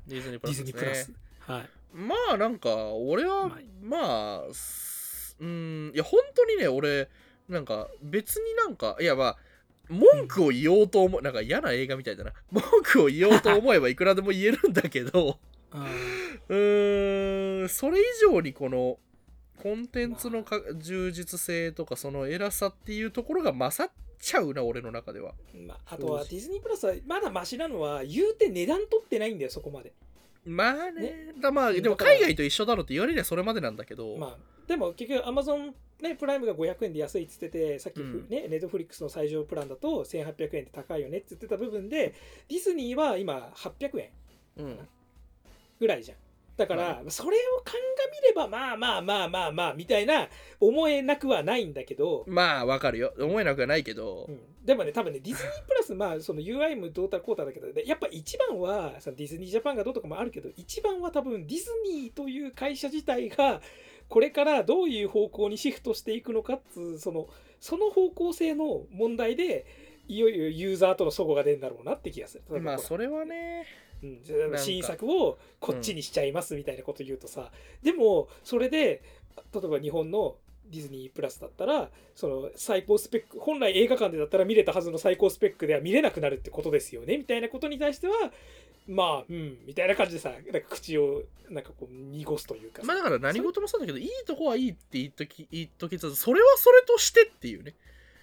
[0.07, 1.13] ディズニープディラスですねズニープラス。
[1.41, 1.69] はい。
[1.93, 4.90] まあなんか俺はまあまあす
[5.41, 7.09] うんいや本当にね俺
[7.49, 9.37] なんか別になんかいやまあ
[9.89, 12.33] 文句を言おうと思うなんか嫌な映画みたいだな。
[12.51, 15.39] 文句を言おうと思えばいくらでも言えるんだけど
[15.73, 15.87] あ
[16.49, 18.99] うーんそれ以上にこの
[19.61, 25.35] コンテンツのか充実性とかその偉さっていうところが勝っちゃうな俺の中では。
[25.55, 29.93] ーまあ、あとはディズニープラスはまだマシなのは言うて値段取ってないんだよそこまで。
[30.45, 31.03] まあね。
[31.03, 31.35] ね。
[31.41, 34.39] だまあでも海外と一緒だろうって言われりゃそれまでなんだけど、まあ
[34.71, 38.29] でも結局アマゾンねプライムが500円で安いっつっててさっき、うん。
[38.29, 42.15] ねネットフリックスの最上プランだと1800円で高いよねって言ってた部分で
[42.49, 44.11] ディズニーは今800円
[44.59, 44.79] うん。
[45.81, 46.19] ぐらいじゃん。
[46.57, 50.29] だから、それを鑑みればまあまあまあまあまあみたいな
[50.61, 53.15] 思えなくはないんだけど、まあわかるよ。
[53.19, 54.41] 思えなくはないけど、うん。
[54.65, 63.63] でもね多分ねディズニープラスまあその UI もどうたらこうたらだけどでやっぱ一番はそのディズニージャパンがどうとかもあるけど一番は多分ディズニーという会社自体が
[64.11, 67.29] これからどういう方向にシフトしていくのかっつうその
[67.61, 69.65] その方向性の問題で
[70.09, 72.61] いよいよユーザーとの齟齬が出るんだろうなって気がする。
[72.61, 73.65] まあそれはね。
[74.03, 74.59] うんか。
[74.59, 77.51] 新作をこっちにしちゃいますみたいなこと言うとさ、
[77.83, 79.03] でもそれで
[79.55, 80.37] 例えば日本の
[80.71, 88.15] ディズニープラスだったらその最高スペック本来映画館でだったら見れたはずの最高スペックでは見れなくなるってことですよねみたいなことに対しては
[88.89, 97.75] まあうんみたいな感じでさなんか口をなんかこう濁すというかまあだから何事もそうだけどいいとこはいいって言っとき言っときつつそれはそれとしてっていうね。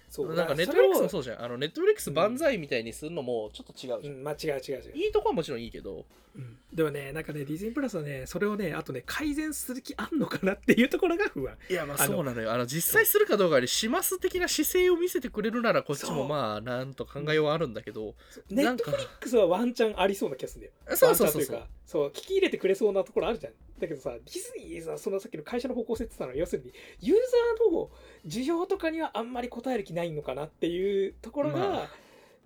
[0.08, 0.34] そう。
[0.34, 1.44] なんかネットフリックスもそううじゃん。
[1.44, 4.24] あのネットフリックス万歳みたいにするのもちょっと違うじゃん、うん。
[4.24, 4.92] まあ違う違う違う。
[4.94, 6.04] いいとこはもちろんいいけど。
[6.36, 6.58] うん。
[6.72, 11.56] でもねなんかねディズニープラスはねそれをねあとね改善する気あんのかなっていうところが不安。
[11.68, 12.52] いやまあそうなのよ。
[12.52, 18.14] あの実際するかどうかよりします的な姿勢を見せてくれるならこっちもまあなんと考えようはあるんだけど。
[18.50, 20.96] ネッなんかトフリックスはワンチャンありそうな気がするんだよ。
[20.96, 21.62] そうそうそうそう。
[21.86, 27.90] そう聞き入れてくれそうなところあるじゃんだけどさディズニーさそのさっきの会社の方向性って言ってたのは要するにユーザーの
[28.26, 31.88] 需要とかにはあんまり応える気ないのかなっていうところまがあ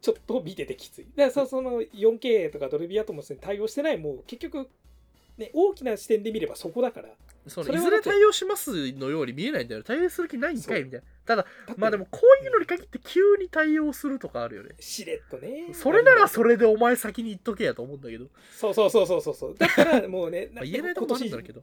[0.01, 1.07] ちょっと見ててきつい。
[1.17, 4.69] だからさその 4K とかドルビーアトモスに対応してないもう結局
[5.39, 7.09] ね、大きな視点で見ればそこだから。
[7.47, 9.83] そそれはいずれ対応しますのように見えないんだよ。
[9.83, 11.07] 対応する気ないんかいみたいな。
[11.25, 14.71] ただまあでもこういうのに限って急に対応するとかあるよね。
[14.79, 15.71] しれっとね。
[15.73, 19.55] それならそれでお前先に言っとけやと思うんだけど、そうそうそうそうそうそう。
[19.59, 21.63] だからもうね まあ、言えないとこもあるんだけど。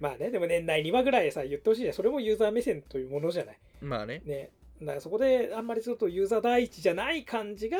[0.00, 1.94] まあねでも年内2話ぐらいさ言ってほしいじゃん。
[1.94, 3.58] それもユーザー目線というものじゃない。
[3.80, 4.20] まあね。
[4.24, 7.78] ねだからそこであんまりちょっとユーザー第一じゃない感じが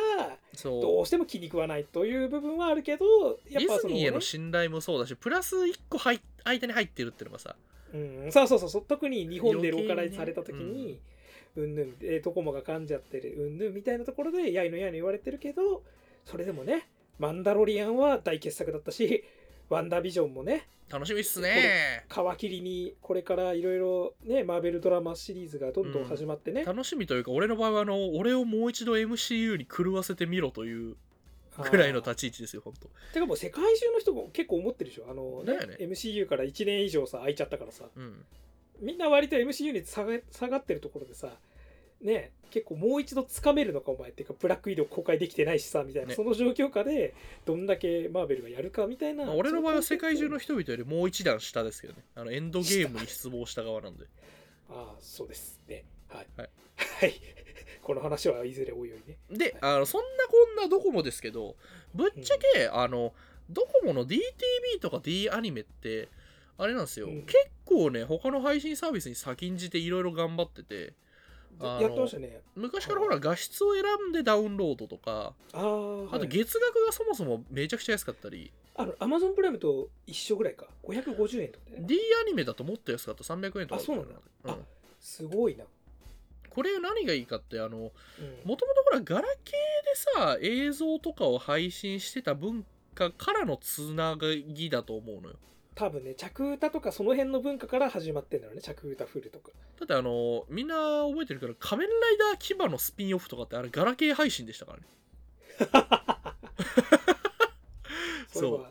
[0.62, 3.04] どうしても気に食わないという部分はあるけど
[3.50, 7.56] やディズっぱその、ねニーへの信頼もそうだしプラス1個入っ間に入ってるっていうのがさ。
[7.92, 10.98] うん、そうそうそう特に日本でローカライズされた時に
[11.56, 11.98] うんぬん。
[11.98, 15.82] でドコモが噛んじゃってるうんぬんみたいなところでやいのやいの言われてるけど
[16.24, 19.24] それでもねマンダロリアンは大傑作だったし
[19.68, 22.04] ワンダービジョンもね楽しみっすね。
[22.08, 30.96] 皮切りにこれからいろいろねマーベルドラマシリーズがどんどん始まってね、楽しみというか俺の場合はあの俺をもう一度 MCU に狂わせてみろという
[31.70, 32.88] ぐらいの立ち位置ですよ本当。
[33.12, 35.06] てかもう世界中の人も結構思ってるでしょ。
[35.10, 37.84] あの、ねね MCU から1年以上さ空いちゃったからさ。
[37.96, 38.24] うん。
[38.80, 41.28] みんな割と MCU に下が下がってるところでさ
[42.04, 44.10] ね結構もう一度つかめるのかお前。
[44.10, 46.14] っていうかブラックウィドウ公開できてないしさみたいな、ね。
[46.14, 47.12] その状況下で
[47.44, 52.04] どんだけマーベルがやるかみたいな、まあ俺の場合は世界中の人人々よりもう一段下ですけどね。
[52.14, 54.04] あのエンドゲームに失望した側なんで。
[54.70, 55.84] ああそうですね。
[56.08, 56.26] はい。
[56.36, 56.48] はい、
[57.00, 57.14] はい、
[57.82, 59.18] この話はいずれおいおいね。
[59.30, 61.56] であのそんなこんなドコモですけど
[61.94, 63.14] ぶっちゃけ、あの
[63.50, 64.20] ドコモの DTV
[64.80, 66.08] とか D アニメって
[66.56, 67.22] あれなんですよ、うん。
[67.22, 70.94] 結構ね他の配信サービスに先んじていろいろ頑張ってて
[71.60, 72.40] やってましたね。
[72.54, 76.28] 昔からほら画質を選んでダウンロードとかあああとはい。
[76.28, 80.66] 月額がそもそもめちゃくちゃ安かったり、あのアマゾンプライムと一緒ぐらいか。
[80.84, 81.76] 550円とかね。
[81.80, 83.24] D アニメだともっと安かった。
[83.24, 84.14] 300円とかあそうなんだ
[84.44, 84.50] うん。
[84.50, 84.56] あ
[85.00, 85.64] すごいな、
[86.50, 87.82] これ何がいいかってあのうん。
[87.82, 92.64] もともとほらガラケーでさ映像とかを配信してた文
[92.94, 95.36] 化からのつなぎだと思うのよ
[95.74, 99.50] 多分ね着歌とかその辺の文化から始まってんだろうね着歌フルとか。
[99.80, 100.74] だってあのみんな
[101.08, 104.84] 覚えてるけど仮面ライダー牙のスピンオフとかってあれガラケー配信でしたからね。
[108.32, 108.66] そう。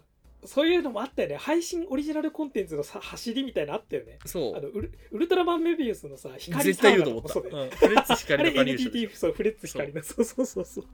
[0.46, 0.68] そう。
[0.68, 1.38] いうのもあったよね。
[1.38, 4.20] 配信オリジナルコンテンツのさ走りみたいなのあったよね。
[4.26, 4.58] そう。
[4.58, 7.70] あのウルウルトラマンメビウスのさ光絶対言うと思った、うん。
[7.70, 10.04] フレッツ光の加入者で NTT そうフレッツ光の。
[10.04, 10.24] そう。
[10.24, 10.86] そうそうそう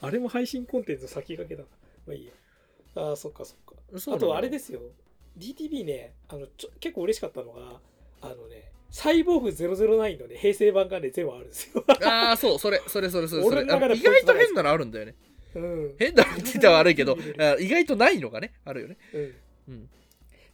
[0.00, 1.68] あれも配信コンテンツの先駆けだな。
[2.06, 2.32] まあいいや。
[2.96, 3.98] ああそっかそっか。
[3.98, 4.80] そうあとあれですすよ
[5.38, 7.80] DTV ねあのちょ結構嬉しかったのが
[8.22, 11.84] あのねサイボーグ009のね平成版がね全部あるんですよ。
[12.04, 13.56] ああそうそれそれそれそれそれ。
[13.58, 15.14] 俺の中であの意外と変なのあるんだよね。
[15.54, 15.94] うん。
[15.98, 18.96] 変なのって言ったら悪いけどあ意外とないのがねあるよね。
[19.14, 19.34] うん。
[19.68, 19.90] うん。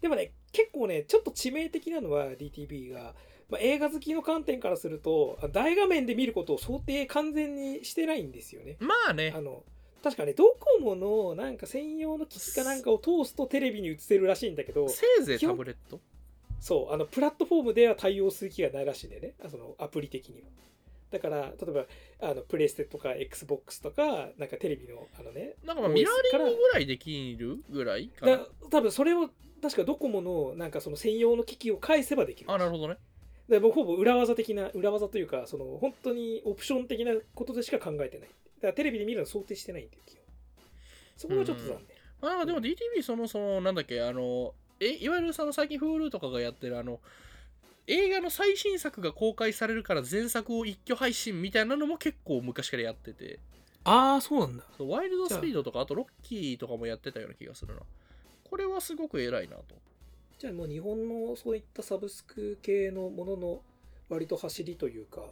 [0.00, 3.14] でもね結構ねちょっと致命的なのは DTV が、
[3.48, 8.76] まあ、映画好きの観点からするとあ大画面で見ることを想定完全にしてないんですよね。
[8.80, 9.32] まあね。
[9.34, 9.64] あの
[10.06, 15.98] 確かねドコモのなんか専用の機器かなんかを通すとテレビに映せるらしいんだけどせいぜいタブレット？
[16.60, 20.48] そうあのプラットフォームでは対応する気がないらしいんだよねあそのアプリ的には。
[21.10, 21.86] だから例えば
[22.20, 28.36] あのプレイステとか XBOX とかなんかテレビのあのねなんかまあミラーリングぐらいできるぐらいかな。
[28.36, 29.28] だ多分それを
[29.60, 32.52] 確かドコモのなんかその専用の機器を返せばできる。
[32.52, 32.96] あなるほどね。
[33.48, 38.28] でもうほぼ裏技的な裏技というかその本当にオプション的なことでしか考えてない。
[38.28, 40.22] だからテレビで見るの想定してないんだよ基本。
[41.16, 41.82] そこがちょっと残念、
[42.20, 47.00] まあ、なんかでも DTV そのそのなんだっけあのえいわゆるその最近 Hulu とかがやってるあの
[47.86, 53.38] 映画の最新作が公開されるから前作を一挙配信みたいなのも結構昔からやってて。
[53.84, 54.64] ああそうなんだ。
[54.80, 55.86] ワイルドスピードとかあ。
[55.86, 57.82] とロッキーとかもやってたような気がするな。
[58.50, 59.62] これはすごく偉いなと。
[60.38, 63.60] じゃあもう日本のそういったサブスク系のものの
[64.08, 65.22] 割と走りというか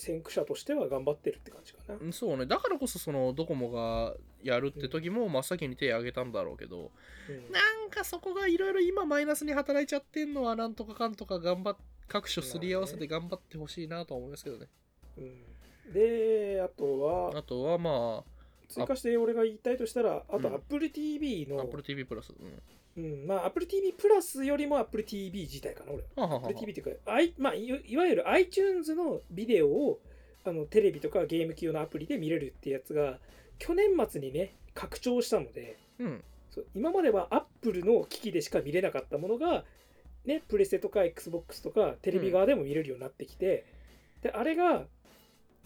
[0.00, 2.46] 先駆者としては頑張ってるって感じかな、うんそうね。
[2.46, 6.90] だからこそそのドコモがやるって時も真っ先に手を挙げたんだろうけど
[7.28, 7.52] うん。
[7.52, 11.76] なんかそこがいろいろ今マイナスに働いちゃってんのはなんとかかんとか頑張っ
[12.08, 14.66] 各所すり合わせて頑張ってほしいなとは思いますけどね。
[15.18, 15.92] うん。
[15.92, 18.24] であとはあとはま
[18.68, 20.54] 追加して俺が言いたいとしたらあとうん。
[20.54, 22.30] AppleTV の、あ Apple TV プラス。
[22.30, 22.62] うん
[22.96, 26.26] うん、まあ AppleTV プラスよりも AppleTV 自体かな俺は。
[26.26, 26.48] ははは。
[26.48, 30.00] は AppleTV っていうか、I まあ、いいわゆる iTunes のビデオを
[30.44, 33.18] あのテレビとかゲーム機用のアプリで見れるってやつが
[33.58, 36.24] 去年末にね拡張したのでうん。
[36.50, 39.64] そう今までは Apple の機器でしか見れなかったものが、
[40.24, 43.64] ね、プレステとか XBOX とかテレビ側でも見れるようになってきて、
[44.22, 44.84] であれが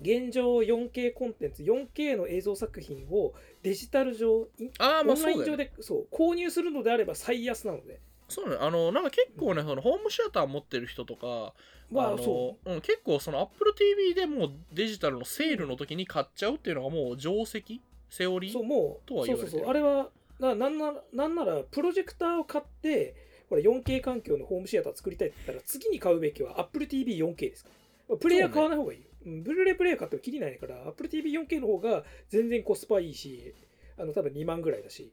[0.01, 8.01] 現状 4K コンテンツ 4K の映像作品をデジタル上ああまあオンライン上でそう購入するのであれば最安なので。
[8.29, 8.57] そうね。
[8.61, 11.55] あのなんか結構ねそのホームシアター持ってる人とか
[11.91, 12.77] まああのそう。
[12.77, 17.81] ん、結構その Apple TV でもうデジタルのセールの時に買っちゃうっていうのがもう定石？
[18.11, 18.53] セオリー？
[18.53, 19.51] そうもうとは言われてる。
[19.51, 19.71] そうそうそう。
[19.71, 20.09] あれは
[20.41, 23.15] ななんならなんならプロジェクターを買って
[23.49, 28.17] ほら 4K 環境のホームシアター作りたいって言ったら次に買うべきは AppleTV4K ですから。
[28.17, 33.55] プレイヤー買わない方がいいよ、うんブルーレイプレイ買ってもきりないから AppleTV4K の方が全然コスパいいし
[33.99, 35.13] あの多分2万ぐらいだし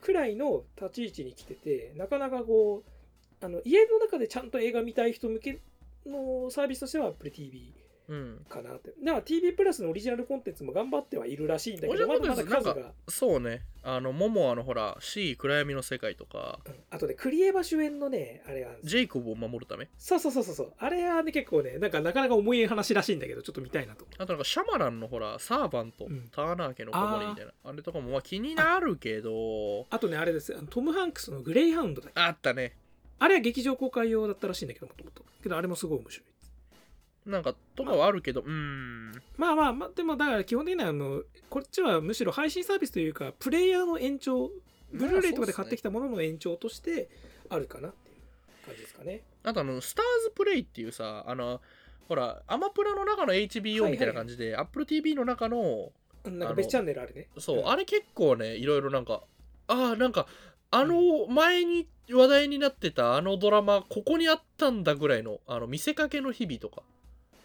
[0.00, 2.84] くらいの立ち位置に来ててなかなかこ
[3.40, 5.60] うあの家の中でちゃんと映画見たい人向け
[6.06, 7.72] のサービスとしては AppleTV
[8.48, 8.94] かなって。
[9.02, 12.92] だから TV プラスのオリジナルコンテンツも頑張ってはいるらしいんだけどまだまだ数が。
[13.08, 13.62] そうね。
[13.82, 16.58] あのモモアのほら C 暗闇の世界とか。
[16.66, 16.74] うん。
[16.90, 18.98] あとね、クリエバ主演のね、あれがあるんですよ。
[19.00, 19.88] ジェイコブを守るため。
[19.98, 20.72] そうそうそうそうそう。
[20.78, 26.28] あれはね、結構ね、なんかなかなか重い話らしいんだけど、ちょっと見たいなと思あとなんかシャマランのほらサーバント、うん。
[26.30, 27.52] ターナー家の子守みたいな。
[27.64, 29.86] あれとかもまあ気になるけど。
[29.90, 30.54] あとね、あれです。
[30.70, 32.74] トム・ハンクスのグレイハウンドだあったね。
[33.20, 35.24] あれは劇場公開用だったらしいんだけど、もともと。
[35.42, 36.27] けど、あれもすごい面白い。
[37.28, 39.12] なんかとかはあるけどうーん。
[39.36, 44.50] まあまあまあ、でもだから基本的にはあの、こっちはむしろ配信サービスというか、プレイヤーの延長、
[44.92, 47.10] ブルーレイとかで買ってきたものの延長として
[47.50, 49.22] あるかなっていう感じですかね。
[49.44, 51.60] あとあのスターズプレイっていうさあの
[52.08, 53.92] ほらアマプラの中のはい HBO はい。
[53.92, 55.92] みたいな感じで、AppleTV の中の
[56.24, 57.28] なんか別チャンネルあるね。
[57.38, 57.68] そう、ん。
[57.68, 59.22] あれ結構ねいろいろなんか
[59.66, 60.26] ああなんか
[60.70, 66.82] あの前に話題になってたあのドラマここにあったんだぐらいのあの見せかけの日々とか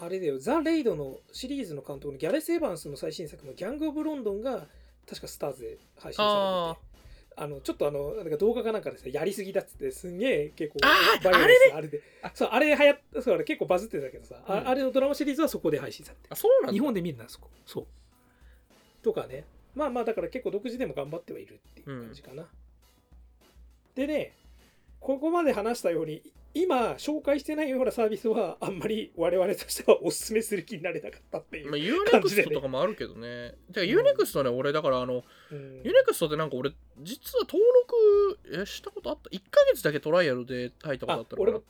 [0.04, 4.68] あれだよ、ザ・レイドのシリーズの監督のギャレス・エヴァンスの最新作のギャング・オブ・ロンドンが
[5.08, 6.94] 確かスターズで配信されてて。
[7.36, 10.80] あのちょっとあのなんか動画かなんかでさやりすぎだっつってすんげえ結構
[11.24, 14.68] バイオレンスあれであそうあれ流行っそうあれ結構バズってたけどさ、あうん。
[14.68, 16.74] あれのドラマシリーズはそこで配信されてあそうなんだ。
[16.74, 17.50] 日本で見るなそこ。
[17.66, 17.86] そう。
[19.02, 19.46] とかね。
[19.74, 22.46] まあまあだから結構独自でも頑張ってはいるっていう感じかな、
[23.96, 24.36] でね
[25.00, 26.22] ここまで話したように
[26.56, 33.56] 今紹介してないようなサービスはあんまり我々としてはおすすめする気になれなかったっていう、まあ、ユーネク感じでねストとかもあるけどね。
[33.74, 37.64] てか、ユーネクストね、俺、だから、あの、うんユーネクストってなんか俺、実は登
[38.54, 41.52] 録えしたことあった ?1 ヶ月だけトライアルで入ったことあったのかな？
[41.52, 41.64] あ俺も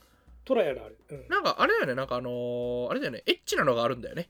[0.44, 4.28] トライアルある、うんなんか、あれだよね、なんかあのーあれだよね、エッチなのがあるんだよね。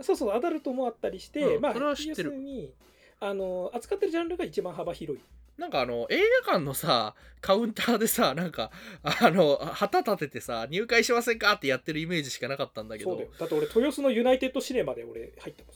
[0.00, 2.72] そうそうアダルトもあったりして、まあうんそれは知ってる要するに
[3.22, 5.22] あの扱ってるジャンルが一番幅広い。
[5.56, 13.10] なんかあの、映画館のさ、カウンターでさ、なんか、あの、旗立ててさ、入会しませんかってやってるイメージしかなかったんだけど。
[13.10, 15.72] そうだよ、だって俺豊洲のユナイテッドシネマで俺入ってま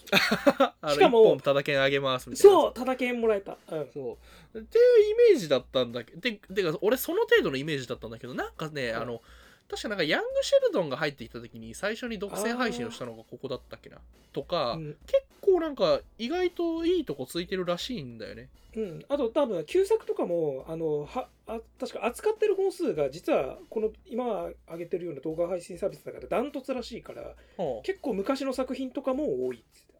[0.89, 2.59] すしかもただ券あげますみたいな。
[2.59, 4.19] そうただ券もらえた、うん、そ
[4.55, 4.59] う。
[4.59, 8.93] っていうイメージだったんだけど、ててか、俺その程度のイメージだったんだけど、なんかね、う。
[8.95, 9.23] んあの、
[9.69, 13.99] 確かなんかヤングシェルドンが入ってきた時に最初に独占配信をしたのがここだったっけな。
[14.33, 18.49] とか、うん結構なんか意外といいとこついてるらしいんだよね。
[18.75, 29.97] うん、あと多分旧作とかもあのはあ確か扱ってる本数が実はこの今上げてるような動画配信サービスの中でダントツらしいからはあ結構昔の作品とかも多いっつってた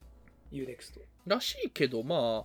[0.53, 2.45] UNEXT、らしいけど、ま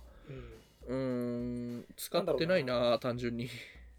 [0.88, 3.48] うん、うーん、使ってないな、単純に。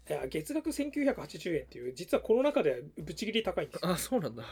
[0.08, 4.44] いや月額1980円っていう実はこの中ではぶち切り高いんですよあ、そうなんだ。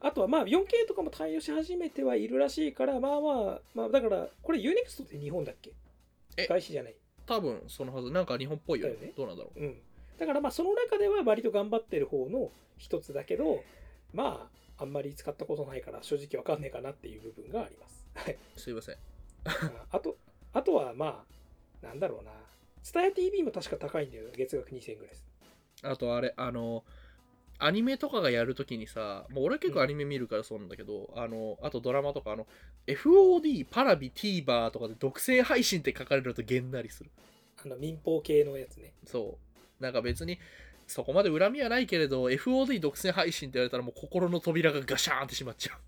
[0.00, 5.72] あとはまあ 4K とかも対応し始めてはいるらしいからまあまあまあだからこれ UNEXT って日本だっけ？
[6.36, 6.94] え外資じゃない
[7.26, 8.10] 多分そのはず。
[8.12, 8.94] なんか日本っぽいよね。
[8.94, 9.60] ねどうなんだろう。
[9.60, 9.76] うん
[10.18, 13.62] だからまあその中では割と頑張ってる方の一つだけど
[14.12, 18.96] まああんまり使ったことないから正直わかんねえかなっていう部分がありますはいすいません。
[19.90, 20.16] あと
[20.52, 21.24] あとはま
[21.82, 22.32] あなんだろうな
[22.84, 25.28] TSUTAYA.TV も確か高いんだよ月額2000円ぐらいです
[25.82, 26.84] あとあれ、あの、
[27.60, 32.46] アニメとかがやるときにさ、もう俺結構アニメ見るからそうなんだけど、あの、あとドラマとか、あの、
[32.86, 37.10] FOD、パラビ、TVer とかで独占配信って書かれるとげんなりする。
[37.64, 39.36] あの民放系のやつねそ
[39.80, 39.82] う。
[39.82, 40.38] なんか別に、
[40.86, 45.78] そこまで恨みはないけれど、FOD 独占配信って言われたらもう心の扉がガシャーンってしまっちゃう。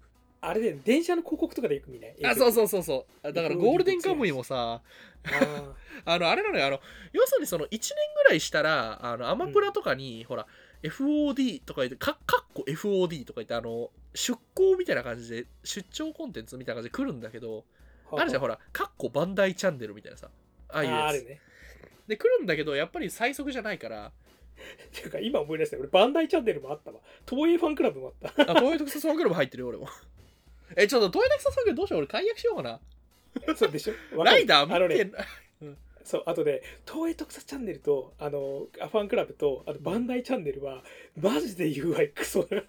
[0.42, 2.14] あれで電車の広告とかでよく見ない？
[2.24, 3.32] あ、そううそうそうそう。
[3.32, 4.80] だからゴールデンカムイもさ、
[5.24, 5.74] あ
[6.06, 6.80] あの、あれなのよ、あの、
[7.12, 7.90] 要するにその1年
[8.24, 10.46] ぐらいしたら、あの、アマプラとかに、ほら、
[10.82, 20.30] FOD とか言って、かかっこ FOD とか言って、あの、出向みたいな感じで、出張コンテンツみたいな感じで来るんだけど、ーあるじゃん、ほら、かっこバンダイチャンネルみたいなさ、
[20.68, 21.00] ああいうやつ。
[21.00, 21.40] ああるね。
[22.08, 24.12] で、来るんだけど、やっぱり最速じゃないから、っ
[24.92, 25.82] ていうか今思い出したよ。
[25.82, 27.00] 俺バンダイチャンネルもあったわ。
[27.28, 28.52] 東映ファンクラブもあった。
[28.52, 29.88] あ、東映特撮ファンクラブ入ってるよ、俺も。
[30.76, 32.80] え、ちょっと東映特撮ファンどうしよう、俺解約しようかな。
[33.56, 34.24] そうでしょ？
[34.24, 35.10] ライダー見て。
[36.02, 40.82] そうあとで東映特撮チャンネルとあのファンクラブとあとバンダイチャンネルは
[41.20, 42.62] マジで UI クソ 言っ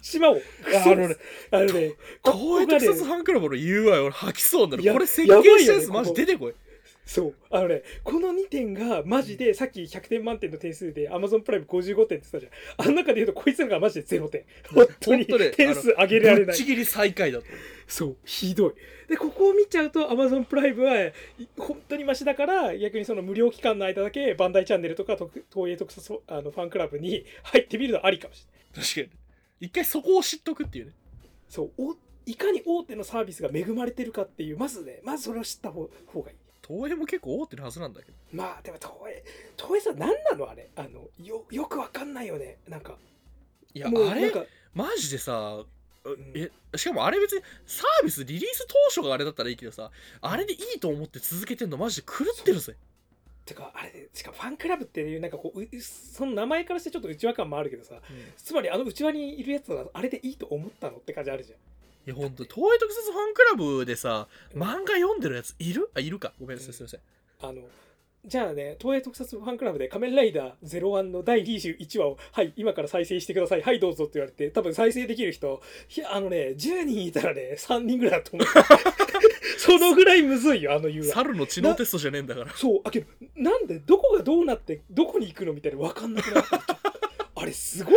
[0.00, 1.16] ちまおうクソあのね
[1.50, 1.92] あのね
[2.22, 4.84] こ東映特撮ファンクラブの UI 俺吐きそうになる。
[4.84, 6.54] やこれ設計したやつマジ出てこい。
[7.10, 7.34] そう。
[7.50, 12.52] あのねこの2点がマジでさっき100点満点の点数で Amazon プライム55点って言ってたじゃん。
[12.76, 14.44] あの中で言うとこいつらがマジで0点。
[14.72, 16.44] 本当に点数上げられない。
[16.46, 17.46] ぶっちぎり最下位だと
[17.88, 18.16] そう。
[18.24, 18.74] ひどい。
[19.08, 21.12] でここを見ちゃうと Amazon プライムはい
[21.58, 28.86] 本当にマシだから逆にその無料期間の間だけバンダイチャンネルとか特東映特撮あのファンクラブに入ってみるのありかもしれない。
[28.86, 29.16] 確か
[29.60, 29.66] に。
[29.66, 30.92] 一回そこを知っとくっていうね。
[31.48, 31.72] そう。
[31.76, 36.36] おいかに大手のサービスが恵まれてるかっていうまずねまずそれを知った方方がいい
[36.70, 38.16] 東映も結構大手のはずなんだけど。
[38.32, 39.24] まあでも東映
[39.56, 40.68] 東映さん何なのあれ？
[40.76, 42.58] あのよよくわかんないよね。
[42.68, 42.96] なんか
[43.74, 44.32] いやあれ
[44.74, 45.66] マジでさん。
[46.34, 49.90] えしかもあれ別にサービスリリース当初があれだったらいいけどさ
[50.22, 52.74] あれでいいと思って続けてんのマジで狂ってるぜ。
[53.44, 57.96] てかあれでしかもファンクラブっていうなんかこううその名前からしてちょっと内輪感もあるけどさ
[58.36, 61.58] つまりあの内輪にいるやつはあれでいいと思ったのって感じあるじゃん
[62.06, 65.90] いや本当東映特撮ファンクラブでさ漫画読んでるやついる？
[65.94, 66.32] あいるか。
[66.40, 67.00] ごめんなさいすいません。
[67.42, 67.62] あの
[68.24, 73.62] じゃあね東映特撮ファンクラブで「仮面ライダー01」の第21話を「はい今から再生してください。
[73.62, 75.62] はいどうぞ」って言われて多分再生できる人
[75.96, 78.48] いやあのね10人いたらね3人ぐらいだと思う。
[79.58, 82.52] そのぐらいむずいよあの UI 猿の知能テストじゃねえんだから。
[82.56, 86.62] そうあけどなんでどこがどうなってどこに行くのみたいな分かんなくなった。
[87.34, 87.94] あれすごい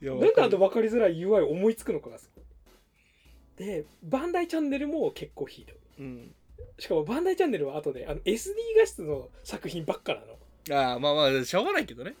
[0.00, 0.20] よね。
[0.20, 2.18] なんであんな分かりづらい UI を思いつくのかが
[3.64, 5.76] でバンダイチャンネルも結構ひどい。
[6.00, 6.34] うん。
[6.78, 10.80] しかもバンダイチャンネルは後であの SD 画質の作品ばっかなの。
[10.80, 12.14] ああまあまあしょうがないけどね。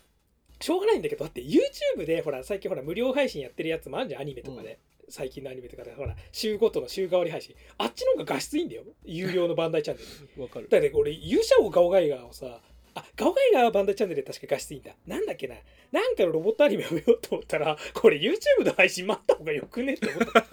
[0.60, 4.78] しょうがないんだけどだって YouTube でほら最近ほら無料配信やってるやつもあるじゃんアニメとかで、
[5.08, 7.54] 最近のアニメとかでほら週ごとの週替わり配信。
[7.78, 8.84] あっちの方が画質いいんだよ。
[9.04, 10.02] 有料のバンダイチャンネ
[10.36, 10.68] ル わかる。
[10.68, 12.60] だって俺勇者王ガオガイガーをさ
[12.94, 14.92] あガオガイガーはバンダイチャンネルで確か画質いいんだ。
[15.06, 15.56] なんだっけな。
[15.92, 20.46] なんかのロボットアニメを見ようと思ったらこれ YouTube の配信待った方がよくねって思った。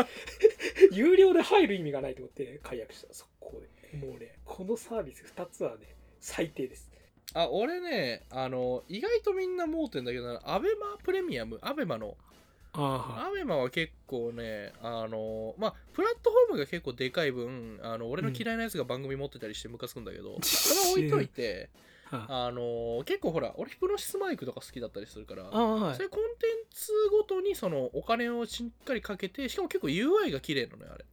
[0.91, 3.13] 有料で入る意味がないと思って解約した。
[3.13, 3.61] 速攻
[3.91, 3.97] で。
[3.97, 6.89] もうねこのサービス2つはね最低です。
[7.33, 12.17] あ俺ねあの意外とみんな盲点だけどアベマプレミアムアベマの。
[12.73, 21.69] あアベマは結構ねあのまあプラットフォームが結構でかい分あの俺の嫌いなやつが番組持ってたりしてムカつくんだけど、 それは置いといて
[22.11, 25.95] ああの結構ほら俺ヒプノシスマイクとか好きだったりするからあはい。
[25.95, 31.05] そういうコンテンツごとにそのお金をしっかりかけてしかも結構 UI が綺麗なのよあれ。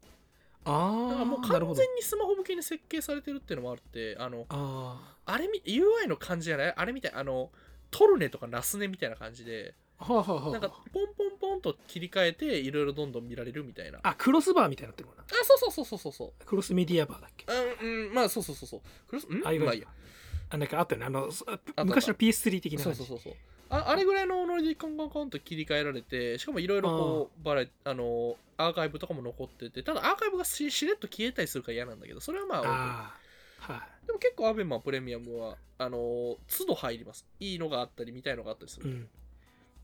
[0.64, 1.76] だからもうああなるほど。
[1.80, 6.74] 完全にスマホ向けに設計されてるっていうのもあってあのああれみ UI の感じじゃない？
[6.76, 7.50] あれみたいあの
[7.90, 10.50] トルネとかナスネみたいな感じであはあはあはあ。
[10.52, 13.98] なんかポンポンポンと切り替えていろいろどんどん見られるみたいな。
[14.02, 15.24] ああクロスバーみたいになってるもんな。
[15.28, 16.44] そうそうそうそうそうそう。
[16.44, 17.46] クロスメディアバーだっけ？
[17.82, 18.80] うん、うん、まあそうそうそうそう。
[19.08, 19.40] クロスん？
[19.44, 19.88] ああいまあいいや。
[19.88, 19.92] あ
[20.56, 21.06] なんかあったよね。
[21.06, 21.30] あの
[21.84, 23.34] 昔の PS3 的なそうそうそうそう。
[23.70, 33.14] ああれぐらいのノリでコンコンコンと切り替えられてしかもいろいろこうバラエあのアーカイブとかも残っててただアーカイブがししれっと消えたりするから嫌なんだけどそれはまああ
[33.68, 34.06] あはい。
[34.06, 37.26] でも結構アベマプレミアムはあのー都度入ります。
[37.40, 39.08] いいのがあったり見たいのがあったりする、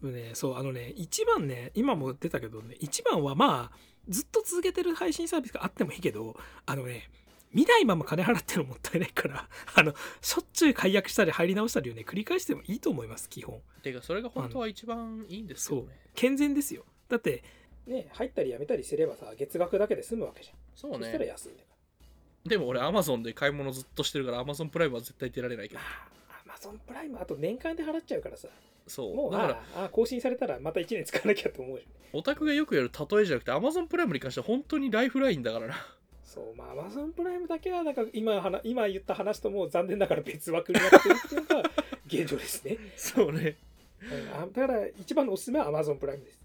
[0.03, 0.13] うん。
[0.13, 3.77] ねそうあのね一番ね今も出たけどね一番はまあ
[4.09, 6.37] ずっと続けてる配信サービスがあってもいいけど
[6.67, 7.11] あのね
[7.55, 13.63] 見ないまま金払ってるのもったいないから あのしょっちゅう解約したり入り直したりをね繰り返してもいいと思います基本。
[13.83, 15.99] ていうかそれが本当は一番いいんですよね。
[16.15, 16.85] 健全ですよ。
[17.09, 17.43] だって
[17.87, 20.57] ね入ったりやめたりすればさ月額だけで済むわけじゃん。
[20.75, 21.69] そうそしたらね安いんだか
[22.45, 25.87] でも俺アマゾンで買い物ずっとしてるからアマゾンプライムは絶対出られないけらど。
[25.87, 28.49] あアマゾンプライムあと年間で払っちゃうからさ。
[28.87, 29.15] そう。
[29.15, 32.19] もうだからああ更新されたらまた1年使わなきゃと思うじゃん。
[32.19, 35.75] オタクがよくやる例えじゃなくてアマゾンプライムに関しては本当にライフラインだからな
[36.35, 41.71] そうまあアマゾンプライムだけはなんか今話今言った話とも残念ながら別枠になってるっていうのが
[42.07, 43.57] 現状ですね、そうね。
[44.03, 44.43] うん。
[44.43, 46.41] あだから一番のおすすめはアマゾンプライムです。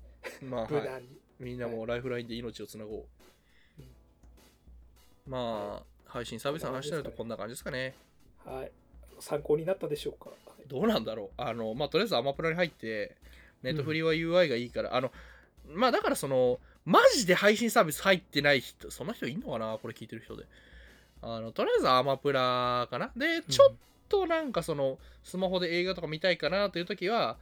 [0.45, 0.71] まあはい。
[0.71, 1.07] 無難に、
[1.39, 3.05] みんなもライフラインで命をつなごう、
[3.79, 3.85] うん。
[5.25, 7.95] まあ配信サービスの話になるとこんな感じですかね。
[8.45, 8.71] はい。
[9.19, 10.31] 参考になったでしょうか。
[10.67, 11.41] どうなんだろう。
[11.41, 13.15] あのまあとりあえずアマプラに入って
[13.63, 15.11] ネットフリは UI がいいから、あの
[15.65, 19.77] まあだからそのマジで配信サービス入ってない人そんな人いんのかな？
[19.81, 20.45] これ聞いてる人で。
[21.21, 23.11] あのとりあえずアマプラかな？
[23.15, 23.75] でちょっ
[24.07, 27.37] となんかそのスマホで映画とか見たいかなという時は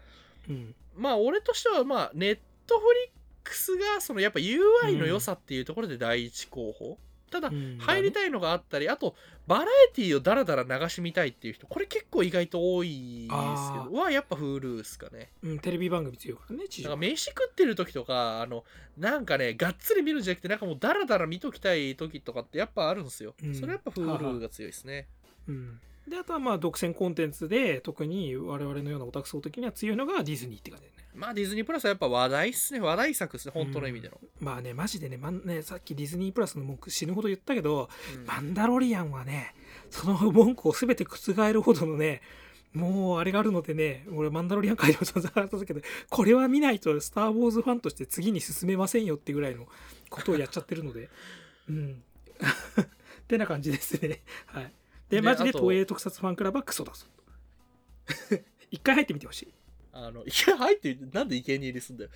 [0.50, 0.76] うん。
[0.98, 3.10] まあ俺としてはまあネットフリッ
[3.44, 6.98] クスがそのやっぱ UI の良さっていうところで第一候補、
[7.30, 9.16] ただうん入りたいのがあったりあと
[9.48, 15.30] バラエティをダラダラ流し見たいっていう人これ結構意外と多いですけあどはやっぱ Hulu っすかね。
[15.44, 18.64] うん、テレビ番組強いからね地上飯食ってる時とかあの
[18.98, 23.56] なんかねがっつり見るんじゃなくてなんかもうダラダラ見ときたい時とかってやっぱあるんですよ、うん。
[23.56, 25.08] それやっぱ Hulu あが強いですね。
[25.48, 31.04] うん、であとはまあ独占コンテンツで特に我々のようなオタク層的には強いのがディズニーって感じだよね。
[31.14, 32.80] まあディズニープラスはやっぱ話題っすね。
[32.80, 33.52] 話題作っすね。
[33.54, 38.26] 本当の意味での、まあねマジでね,、まんねさっきディズニープラスの文句死ぬほど言ったけど、うん。
[38.26, 39.54] マンダロリアンはね
[39.90, 42.22] その文句を全て覆るほどのね
[42.74, 49.68] もうあれがあるのでね俺マンダロリアン会でも散々話したけどこれは見ないとスター・ウォーズファンとして次に進めませんよってぐらいの
[50.10, 51.10] ことをやっちゃってるので。
[51.70, 52.04] うん。
[52.80, 54.22] ってな感じですね。
[54.46, 54.72] はい
[55.10, 57.06] ででマジで東映特撮ファンクラブはクソだぞ
[58.72, 59.54] 一回入ってみてほしい
[60.00, 62.10] あの、いや、入って、なんで生贄入りすんだよ。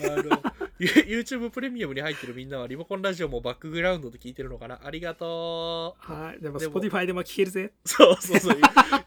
[0.00, 0.42] あの、
[0.80, 0.88] ユ
[1.20, 4.80] YouTube プレミアムに入ってるみんなはリモコンラジオもバックグラウンドで聞いてるのかな？
[4.82, 6.12] ありがとう。
[6.12, 8.58] はいでも Spotify でも聞けるぜそうそうそう。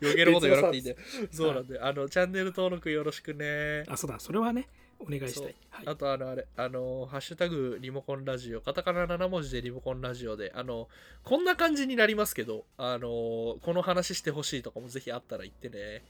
[0.01, 0.97] 余計なこと言わなくていいんで。
[1.29, 3.83] そうなんで、あの、チャンネル登録よろしくね。
[3.89, 4.69] あそうだそれはね
[5.01, 10.87] お願いしたい、はい、あと、あの、あれ、あの、ハッシュタグリモコンラジオ、カタカナ7文字でリモコンラジオで、あの、
[11.23, 16.03] こんな感じになりますけど、あの、この話してほしいとかもぜひあったら言ってね。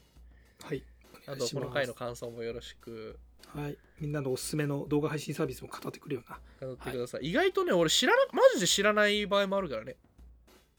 [0.62, 0.82] はい
[1.26, 3.16] あと、この回の感想もよろしく
[3.54, 6.38] はい、みんなのおすすめの動画配信サービスも語ってくれよな。
[6.66, 7.28] 語ってください。
[7.28, 9.96] 意外とね、俺知らな、マジで知らない場合もあるからね。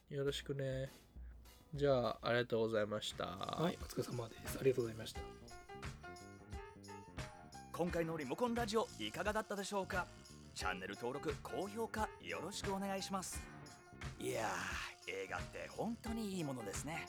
[0.09, 0.91] よろしくね。
[1.75, 3.25] じゃあ、ありがとうございました。
[3.25, 4.57] はい、お疲れ様です。
[4.59, 5.42] ありがとうございました。
[7.75, 10.05] 今回のリモコンラジオいかがだったでしょうか？
[10.53, 13.41] チャンネル登録高評価よろしくお願いします。
[14.19, 17.07] いやー映画って本当にいいものですね。